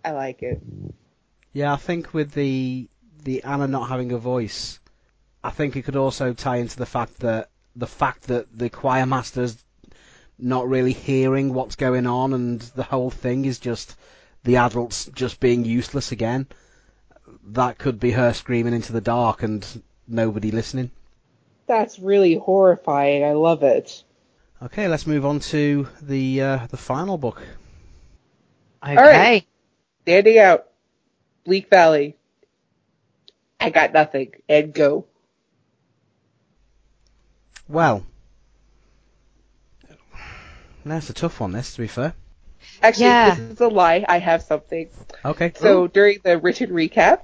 [0.05, 0.61] like it.
[1.53, 2.89] Yeah, I think with the
[3.23, 4.78] the Anna not having a voice,
[5.43, 9.05] I think it could also tie into the fact that the fact that the choir
[9.05, 9.57] master's
[10.37, 13.95] not really hearing what's going on, and the whole thing is just
[14.43, 16.47] the adults just being useless again.
[17.47, 19.65] That could be her screaming into the dark and
[20.07, 20.91] nobody listening.
[21.67, 23.23] That's really horrifying.
[23.23, 24.03] I love it.
[24.61, 27.41] Okay, let's move on to the uh, the final book.
[28.83, 28.95] Okay.
[28.95, 29.45] right.
[30.03, 30.65] Standing out.
[31.45, 32.17] Bleak Valley.
[33.59, 34.31] I got nothing.
[34.47, 35.05] And go.
[37.69, 38.03] Well,
[40.85, 41.51] that's a tough one.
[41.51, 42.13] This, to be fair.
[42.81, 43.35] Actually, Yeah.
[43.35, 44.03] this is a lie.
[44.07, 44.89] I have something.
[45.23, 45.53] Okay.
[45.55, 47.21] So during the written recap,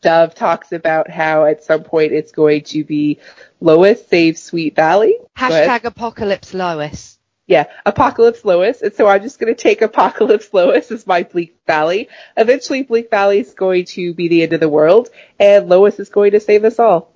[0.00, 3.18] Dove talks about how at some point it's going to be
[3.60, 5.16] Lois saves Sweet Valley.
[5.38, 5.68] Go ahead.
[5.68, 7.18] Hashtag Apocalypse Lois.
[7.46, 8.80] Yeah, Apocalypse Lois.
[8.80, 12.08] And so I'm just going to take Apocalypse Lois as my Bleak Valley.
[12.36, 16.08] Eventually, Bleak Valley is going to be the end of the world, and Lois is
[16.10, 17.12] going to save us all.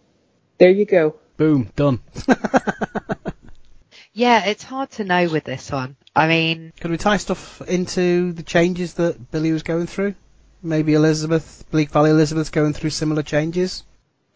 [0.58, 1.14] There you go.
[1.36, 1.70] Boom.
[1.76, 2.00] Done.
[4.16, 5.96] Yeah, it's hard to know with this one.
[6.14, 10.14] I mean, Could we tie stuff into the changes that Billy was going through?
[10.62, 13.82] Maybe Elizabeth, Bleak Valley Elizabeth's going through similar changes.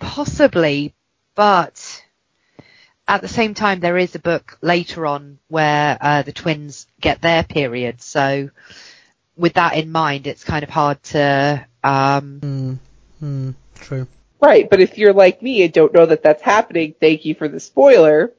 [0.01, 0.95] possibly,
[1.37, 2.03] but
[3.07, 7.23] at the same time, there is a book later on where uh, the twins get
[7.23, 8.03] their period.
[8.03, 8.51] So,
[9.37, 11.65] with that in mind, it's kind of hard to.
[11.85, 12.75] Um, Hmm.
[13.21, 13.51] Hmm.
[13.77, 14.09] True.
[14.41, 17.49] Right, but if you're like me and don't know that that's happening, thank you for
[17.49, 18.33] the spoiler.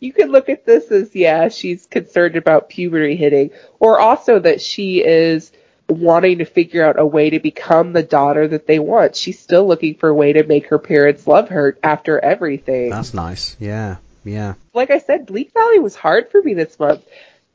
[0.00, 3.50] You can look at this as, yeah, she's concerned about puberty hitting,
[3.80, 5.50] or also that she is
[5.88, 9.16] wanting to figure out a way to become the daughter that they want.
[9.16, 12.90] She's still looking for a way to make her parents love her after everything.
[12.90, 13.56] That's nice.
[13.58, 13.96] Yeah.
[14.24, 14.54] Yeah.
[14.74, 17.02] like I said, Bleak Valley was hard for me this month.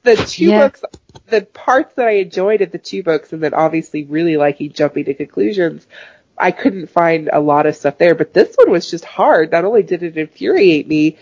[0.04, 0.60] The two Yeah.
[0.70, 0.82] books,
[1.28, 5.06] the parts that I enjoyed of the two books, and then obviously really liking jumping
[5.06, 5.86] to conclusions,
[6.42, 8.16] I couldn't find a lot of stuff there.
[8.16, 9.52] But this one was just hard.
[9.52, 11.18] Not only did it infuriate me,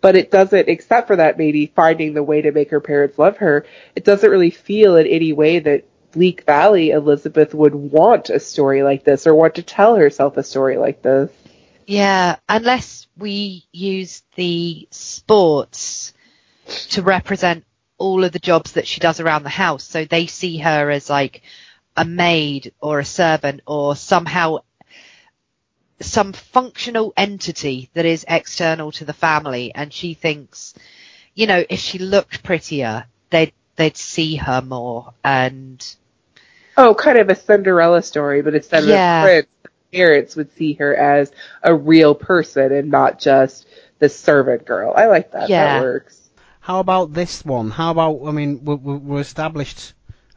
[0.00, 3.36] but it doesn't, except for that maybe finding the way to make her parents love
[3.36, 8.40] her, it doesn't really feel in any way that Bleak Valley Elizabeth would want a
[8.40, 11.30] story like this or want to tell herself a story like this.
[11.86, 16.12] yeah, unless we use the sports
[16.90, 17.64] to represent
[17.98, 21.08] all of the jobs that she does around the house, so they see her as
[21.08, 21.42] like
[21.96, 24.58] a maid or a servant or somehow
[26.00, 30.74] some functional entity that is external to the family and she thinks
[31.34, 35.96] you know if she looked prettier they'd they'd see her more and
[36.74, 39.20] Oh, kind of a Cinderella story, but instead of Yeah.
[39.20, 41.30] a prince, the parents would see her as
[41.62, 43.66] a real person and not just
[43.98, 44.94] the servant girl.
[44.96, 45.50] I like that.
[45.50, 45.80] Yeah.
[45.80, 46.30] That works.
[46.60, 47.70] How about this one?
[47.70, 49.92] How about, I mean, we're, we're we're established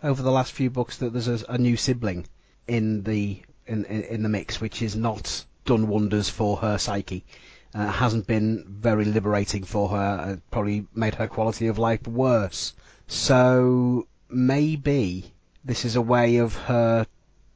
[0.05, 2.27] over the last few books that there's a, a new sibling
[2.67, 7.25] in the in, in in the mix, which is not done wonders for her psyche.
[7.73, 9.97] Uh, hasn't been very liberating for her.
[9.97, 12.73] Uh, probably made her quality of life worse.
[13.07, 15.33] So maybe
[15.63, 17.07] this is a way of her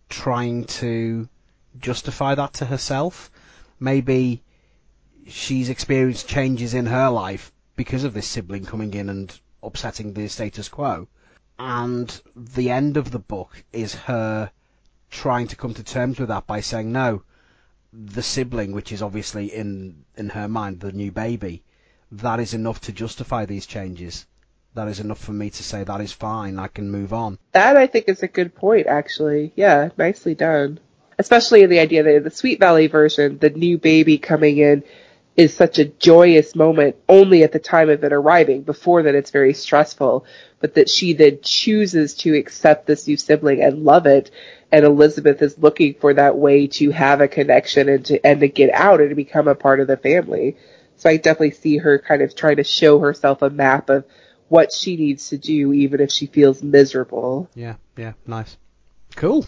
[0.10, 1.30] trying to
[1.80, 3.30] justify that to herself.
[3.80, 4.42] Maybe
[5.28, 10.28] she's experienced changes in her life because of this sibling coming in and upsetting the
[10.28, 11.08] status quo.
[11.60, 14.50] And the end of the book is her
[15.12, 17.24] trying to come to terms with that by saying, no,
[17.92, 21.64] the sibling, which is obviously in, in her mind the new baby,
[22.12, 24.26] that is enough to justify these changes.
[24.76, 27.38] That is enough for me to say that is fine, I can move on.
[27.52, 29.52] That I think is a good point, actually.
[29.56, 30.80] Yeah, nicely done.
[31.18, 34.84] Especially in the idea that in the Sweet Valley version, the new baby coming in
[35.36, 38.62] is such a joyous moment only at the time of it arriving.
[38.62, 40.26] Before that, it's very stressful.
[40.60, 44.32] But that she then chooses to accept this new sibling and love it.
[44.72, 48.48] And Elizabeth is looking for that way to have a connection and to and to
[48.50, 50.58] get out and to become a part of the family.
[50.98, 54.04] So I definitely see her kind of trying to show herself a map of
[54.50, 57.50] what she needs to do, even if she feels miserable.
[57.56, 58.58] Yeah, yeah, nice.
[59.16, 59.46] Cool.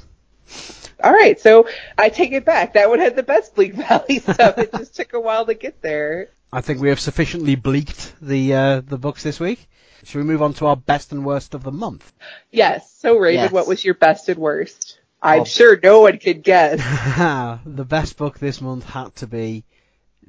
[1.04, 1.68] All right, so
[1.98, 2.74] I take it back.
[2.74, 4.58] That one had the best Bleak Valley stuff.
[4.58, 6.30] It just took a while to get there.
[6.54, 9.68] I think we have sufficiently bleaked the uh, the books this week.
[10.04, 12.12] Should we move on to our best and worst of the month?
[12.52, 12.92] Yes.
[13.00, 13.52] So Raven, Yes.
[13.52, 15.00] what was your best and worst?
[15.22, 15.46] I'm Oh.
[15.46, 16.80] sure no one could guess.
[17.66, 19.64] the best book this month had to be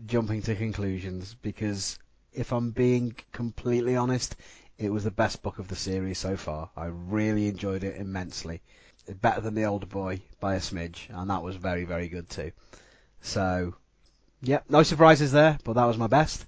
[0.07, 1.99] Jumping to Conclusions because
[2.35, 4.37] if I'm being completely honest,
[4.79, 6.71] it was the best book of the series so far.
[6.77, 8.61] I really enjoyed it immensely.
[9.21, 12.53] Better than The Older Boy by a smidge, and that was very, very good too.
[13.21, 13.75] So,
[14.43, 16.47] yep, no surprises there, but that was my best.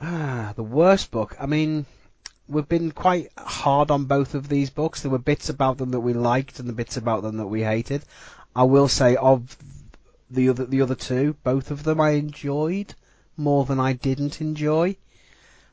[0.00, 1.36] Ah, the worst book.
[1.40, 1.86] I mean,
[2.48, 5.02] we've been quite hard on both of these books.
[5.02, 7.62] There were bits about them that we liked and the bits about them that we
[7.62, 8.04] hated.
[8.54, 9.56] I will say of
[10.30, 12.94] the other the other two, both of them I enjoyed
[13.36, 14.96] more than I didn't enjoy.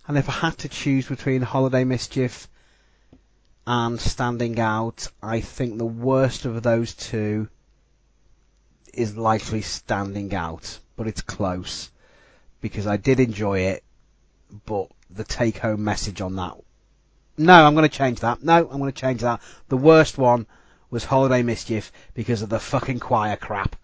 [0.07, 2.47] And if I had to choose between Holiday Mischief
[3.65, 7.49] and Standing Out, I think the worst of those two
[8.93, 11.91] is likely Standing Out, but it's close
[12.61, 13.83] because I did enjoy it,
[14.65, 16.55] but the take home message on that.
[17.37, 18.43] No, I'm going to change that.
[18.43, 19.41] No, I'm going to change that.
[19.69, 20.45] The worst one
[20.89, 23.75] was Holiday Mischief because of the fucking choir crap.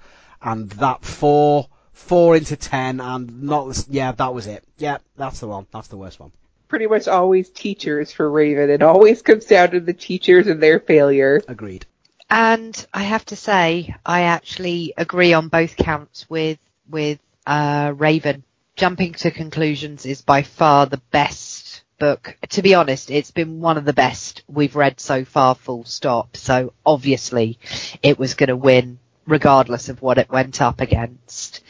[0.42, 4.64] And that four, four into ten and not, yeah, that was it.
[4.78, 5.66] Yeah, that's the one.
[5.72, 6.32] That's the worst one.
[6.70, 8.70] Pretty much always teachers for Raven.
[8.70, 11.42] It always comes down to the teachers and their failure.
[11.48, 11.86] Agreed.
[12.30, 18.44] And I have to say, I actually agree on both counts with with uh, Raven.
[18.76, 22.38] Jumping to conclusions is by far the best book.
[22.50, 25.56] To be honest, it's been one of the best we've read so far.
[25.56, 26.38] Full stop.
[26.38, 27.58] So obviously,
[28.04, 31.62] it was going to win regardless of what it went up against.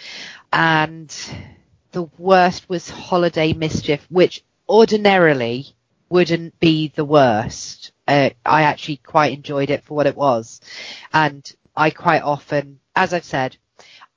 [0.52, 1.14] And
[1.92, 5.76] the worst was Holiday Mischief, which ordinarily
[6.10, 10.62] wouldn't be the worst uh, I actually quite enjoyed it for what it was.
[11.14, 13.56] And I quite often, as I've said,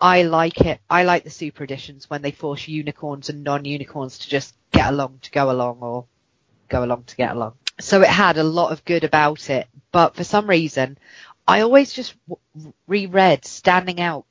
[0.00, 0.80] I like it.
[0.88, 5.18] I like the super editions when they force unicorns and non-unicorns to just get along
[5.22, 6.06] to go along or
[6.70, 7.52] go along to get along.
[7.80, 10.96] So it had a lot of good about it, but for some reason,
[11.46, 12.14] I always just
[12.86, 14.24] reread Standing Out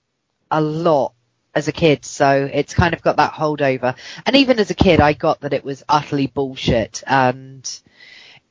[0.49, 1.14] a lot
[1.53, 3.95] as a kid, so it's kind of got that holdover.
[4.25, 7.69] And even as a kid, I got that it was utterly bullshit and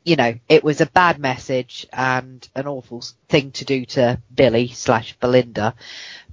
[0.05, 4.69] you know, it was a bad message and an awful thing to do to Billy
[4.69, 5.75] slash Belinda,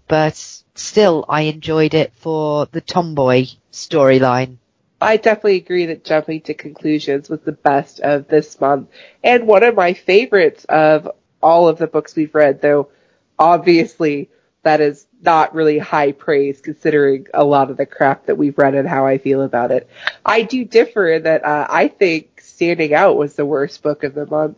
[0.07, 0.35] but
[0.75, 4.57] still I enjoyed it for the tomboy storyline.
[5.01, 8.89] I definitely agree that Jumping to Conclusions was the best of this month
[9.23, 11.11] and one of my favorites of
[11.41, 12.89] all of the books we've read, though
[13.37, 14.29] obviously
[14.67, 18.75] that is not really high praise considering a lot of the crap that we've read
[18.75, 19.89] and how I feel about it.
[20.25, 24.13] I do differ in that uh, I think standing out was the worst book of
[24.13, 24.57] the month.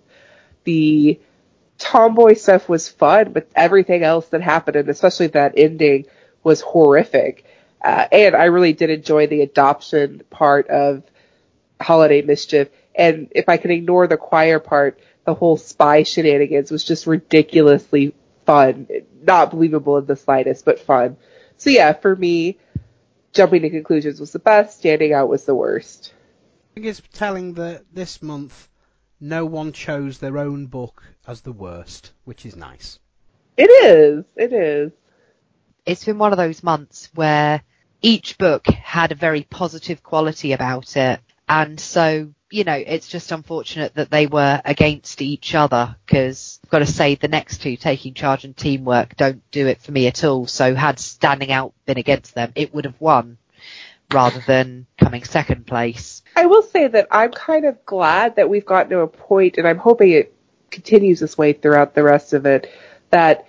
[0.64, 1.20] The
[1.78, 6.08] tomboy stuff was fun, but everything else that happened, and especially that ending,
[6.44, 7.46] was horrific.
[7.82, 11.04] Uh, and I really did enjoy the adoption part of
[11.80, 12.70] Holiday Mischief.
[12.96, 18.14] And if I can ignore the choir part, the whole spy shenanigans was just ridiculously
[18.46, 18.88] fun.
[19.22, 21.18] Not believable in the slightest, but fun.
[21.58, 22.58] So yeah, for me,
[23.34, 26.14] jumping to conclusions was the best, standing out was the worst
[26.80, 28.70] think it's telling that this month
[29.20, 33.00] no one chose their own book as the worst, which is nice.
[33.58, 34.24] It is.
[34.38, 34.92] It is.
[35.86, 37.64] It's been one of those months where
[38.02, 41.20] each book had a very positive quality about it.
[41.50, 46.70] And so, you know, it's just unfortunate that they were against each other because I've
[46.70, 50.08] got to say the next two, Taking Charge and Teamwork, don't do it for me
[50.08, 50.48] at all.
[50.48, 53.38] So had Standing Out been against them, it would have won
[54.12, 56.24] rather than coming second place.
[56.36, 59.68] I will say that I'm kind of glad that we've gotten to a point, and
[59.68, 60.34] I'm hoping it
[60.72, 62.72] continues this way throughout the rest of it,
[63.12, 63.48] that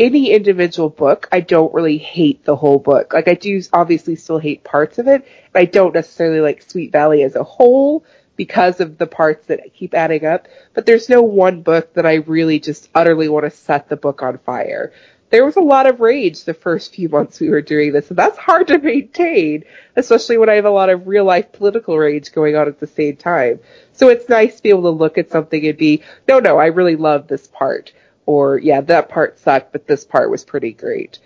[0.00, 3.12] any individual book, I don't really hate the whole book.
[3.12, 6.90] Like I do obviously still hate parts of it, but I don't necessarily like Sweet
[6.90, 8.04] Valley as a whole
[8.40, 10.48] because of the parts that keep adding up.
[10.72, 14.22] But there's no one book that I really just utterly want to set the book
[14.22, 14.94] on fire
[15.28, 18.18] there was a lot of rage the first few months we were doing this, and
[18.18, 19.62] that's hard to maintain,
[19.94, 22.88] especially when I have a lot of real life political rage going on at the
[22.88, 23.60] same time.
[23.92, 26.66] So it's nice to be able to look at something and be, no, no, I
[26.66, 27.92] really love this part.
[28.26, 31.20] Or, yeah, that part sucked, but this part was pretty great.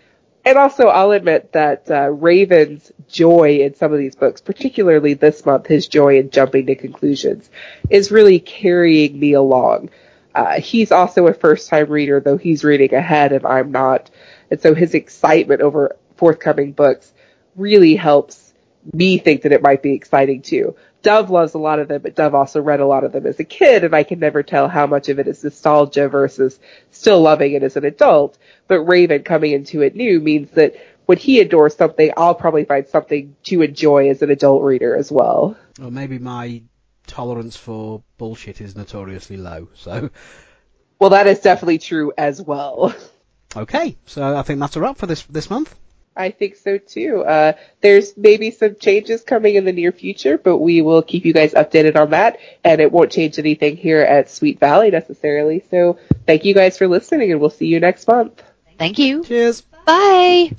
[0.44, 5.46] And also, I'll admit that uh, Raven's joy in some of these books, particularly this
[5.46, 7.48] month, his joy in jumping to conclusions,
[7.88, 9.88] is really carrying me along.
[10.34, 14.10] Uh, he's also a first time reader, though he's reading ahead and I'm not.
[14.50, 17.12] And so his excitement over forthcoming books
[17.56, 18.52] really helps
[18.92, 20.76] me think that it might be exciting too.
[21.04, 23.38] Dove loves a lot of them, but Dove also read a lot of them as
[23.38, 26.58] a kid, and I can never tell how much of it is nostalgia versus
[26.90, 28.36] still loving it as an adult.
[28.66, 30.74] But Raven coming into it new means that
[31.06, 35.12] when he adores something, I'll probably find something to enjoy as an adult reader as
[35.12, 35.56] well.
[35.80, 36.62] Or maybe my
[37.06, 39.68] tolerance for bullshit is notoriously low.
[39.74, 40.08] So,
[40.98, 42.94] well, that is definitely true as well.
[43.56, 45.72] Okay, so I think that's a wrap for this this month.
[46.16, 47.24] I think so too.
[47.24, 51.32] Uh, there's maybe some changes coming in the near future, but we will keep you
[51.32, 55.64] guys updated on that, and it won't change anything here at Sweet Valley necessarily.
[55.70, 58.42] So thank you guys for listening, and we'll see you next month.
[58.78, 59.24] Thank you.
[59.24, 59.62] Cheers.
[59.86, 60.52] Bye.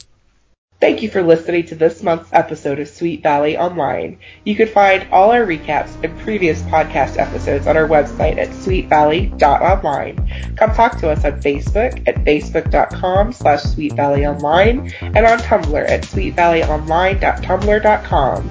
[0.82, 4.20] Thank you for listening to this month's episode of Sweet Valley Online.
[4.44, 10.58] You can find all our recaps and previous podcast episodes on our website at sweetvalley.online.
[10.58, 18.50] Come talk to us on Facebook at facebook.com slash sweetvalleyonline and on Tumblr at sweetvalleyonline.tumblr.com.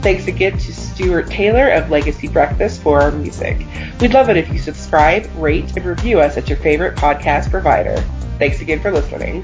[0.00, 3.58] Thanks again to Stuart Taylor of Legacy Breakfast for our music.
[4.00, 7.96] We'd love it if you subscribe, rate, and review us at your favorite podcast provider.
[8.38, 9.42] Thanks again for listening.